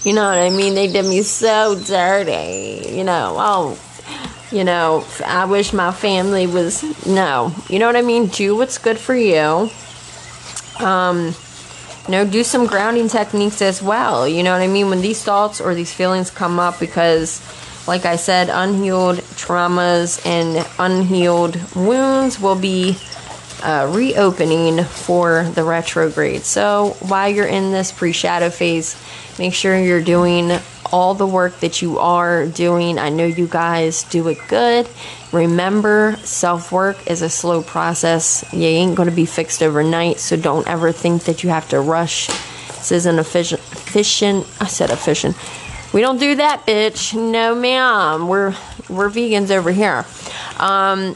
you 0.04 0.12
know 0.12 0.28
what 0.28 0.38
I 0.38 0.50
mean? 0.50 0.74
They 0.74 0.86
did 0.86 1.04
me 1.04 1.22
so 1.22 1.80
dirty, 1.86 2.94
you 2.94 3.04
know. 3.04 3.36
Oh, 3.38 3.78
you 4.52 4.64
know, 4.64 5.06
I 5.24 5.46
wish 5.46 5.72
my 5.72 5.92
family 5.92 6.46
was 6.46 7.06
no, 7.06 7.54
you 7.68 7.78
know 7.78 7.86
what 7.86 7.96
I 7.96 8.02
mean? 8.02 8.26
Do 8.26 8.56
what's 8.56 8.78
good 8.78 8.98
for 8.98 9.14
you. 9.14 9.70
Um, 10.84 11.34
you 12.06 12.10
know, 12.10 12.26
do 12.26 12.44
some 12.44 12.66
grounding 12.66 13.08
techniques 13.08 13.62
as 13.62 13.82
well. 13.82 14.28
You 14.28 14.42
know 14.42 14.52
what 14.52 14.60
I 14.60 14.66
mean? 14.66 14.90
When 14.90 15.00
these 15.00 15.22
thoughts 15.22 15.60
or 15.60 15.74
these 15.74 15.92
feelings 15.92 16.30
come 16.30 16.60
up 16.60 16.78
because 16.78 17.40
like 17.86 18.06
I 18.06 18.16
said, 18.16 18.48
unhealed 18.48 19.18
traumas 19.36 20.24
and 20.24 20.66
unhealed 20.78 21.58
wounds 21.74 22.40
will 22.40 22.58
be 22.58 22.96
uh, 23.64 23.90
reopening 23.94 24.84
for 24.84 25.44
the 25.54 25.64
retrograde. 25.64 26.42
So 26.42 26.96
while 27.00 27.28
you're 27.28 27.46
in 27.46 27.72
this 27.72 27.90
pre 27.90 28.12
shadow 28.12 28.50
phase, 28.50 28.96
make 29.38 29.54
sure 29.54 29.76
you're 29.76 30.02
doing 30.02 30.52
all 30.92 31.14
the 31.14 31.26
work 31.26 31.58
that 31.60 31.82
you 31.82 31.98
are 31.98 32.46
doing. 32.46 32.98
I 32.98 33.08
know 33.08 33.26
you 33.26 33.48
guys 33.48 34.04
do 34.04 34.28
it 34.28 34.38
good. 34.46 34.88
Remember, 35.32 36.16
self 36.22 36.70
work 36.70 37.10
is 37.10 37.22
a 37.22 37.30
slow 37.30 37.62
process. 37.62 38.44
You 38.52 38.66
ain't 38.66 38.94
going 38.94 39.08
to 39.08 39.14
be 39.14 39.26
fixed 39.26 39.62
overnight, 39.62 40.18
so 40.18 40.36
don't 40.36 40.68
ever 40.68 40.92
think 40.92 41.24
that 41.24 41.42
you 41.42 41.50
have 41.50 41.68
to 41.70 41.80
rush. 41.80 42.28
This 42.68 42.92
isn't 42.92 43.18
efficient. 43.18 43.60
efficient 43.72 44.46
I 44.60 44.66
said 44.66 44.90
efficient 44.90 45.36
we 45.94 46.00
don't 46.00 46.18
do 46.18 46.34
that, 46.34 46.66
bitch. 46.66 47.14
No, 47.14 47.54
ma'am. 47.54 48.26
We're 48.26 48.50
we're 48.90 49.08
vegans 49.08 49.52
over 49.52 49.70
here. 49.70 50.04
Um, 50.58 51.14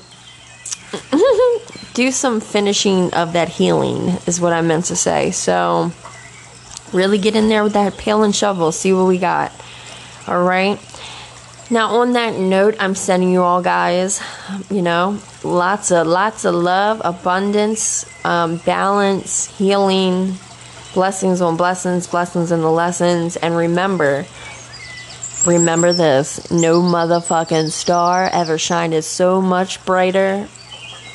do 1.98 2.12
some 2.12 2.38
finishing 2.38 3.12
of 3.12 3.32
that 3.32 3.48
healing 3.48 4.10
is 4.24 4.40
what 4.40 4.52
I 4.52 4.60
meant 4.60 4.84
to 4.84 4.94
say. 4.94 5.32
So 5.32 5.90
really 6.92 7.18
get 7.18 7.34
in 7.34 7.48
there 7.48 7.64
with 7.64 7.72
that 7.72 7.98
pail 7.98 8.22
and 8.22 8.32
shovel. 8.32 8.70
See 8.70 8.92
what 8.92 9.08
we 9.08 9.18
got. 9.18 9.50
All 10.28 10.40
right. 10.40 10.78
Now, 11.72 11.96
on 11.96 12.12
that 12.12 12.38
note, 12.38 12.76
I'm 12.78 12.94
sending 12.94 13.32
you 13.32 13.42
all 13.42 13.62
guys, 13.62 14.22
you 14.70 14.80
know, 14.80 15.18
lots 15.42 15.90
of 15.90 16.06
lots 16.06 16.44
of 16.44 16.54
love, 16.54 17.02
abundance, 17.04 18.06
um, 18.24 18.58
balance, 18.58 19.46
healing, 19.58 20.34
blessings 20.94 21.40
on 21.40 21.56
blessings, 21.56 22.06
blessings 22.06 22.52
in 22.52 22.60
the 22.60 22.70
lessons, 22.70 23.34
and 23.34 23.56
remember 23.56 24.24
Remember 25.46 25.92
this 25.92 26.50
no 26.50 26.82
motherfucking 26.82 27.70
star 27.70 28.28
ever 28.32 28.58
shined 28.58 29.04
so 29.04 29.40
much 29.40 29.82
brighter 29.84 30.48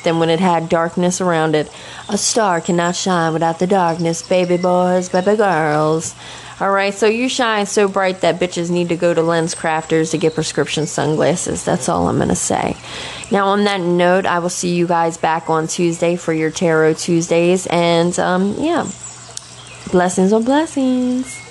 than 0.04 0.18
when 0.18 0.30
it 0.30 0.40
had 0.40 0.68
darkness 0.68 1.20
around 1.20 1.54
it. 1.54 1.70
A 2.08 2.16
star 2.16 2.60
cannot 2.60 2.96
shine 2.96 3.32
without 3.32 3.58
the 3.58 3.66
darkness, 3.66 4.22
baby 4.22 4.56
boys, 4.56 5.08
baby 5.08 5.36
girls. 5.36 6.14
Alright, 6.60 6.94
so 6.94 7.06
you 7.06 7.28
shine 7.28 7.66
so 7.66 7.88
bright 7.88 8.20
that 8.20 8.38
bitches 8.38 8.70
need 8.70 8.88
to 8.90 8.96
go 8.96 9.12
to 9.12 9.22
lens 9.22 9.56
crafters 9.56 10.12
to 10.12 10.18
get 10.18 10.36
prescription 10.36 10.86
sunglasses. 10.86 11.64
That's 11.64 11.88
all 11.88 12.06
I'm 12.08 12.18
gonna 12.18 12.36
say. 12.36 12.76
Now, 13.32 13.48
on 13.48 13.64
that 13.64 13.80
note, 13.80 14.24
I 14.24 14.38
will 14.38 14.50
see 14.50 14.74
you 14.74 14.86
guys 14.86 15.16
back 15.16 15.50
on 15.50 15.66
Tuesday 15.66 16.14
for 16.14 16.32
your 16.32 16.52
Tarot 16.52 16.94
Tuesdays, 16.94 17.66
and 17.66 18.16
um, 18.20 18.54
yeah, 18.58 18.88
blessings 19.90 20.32
on 20.32 20.44
blessings. 20.44 21.43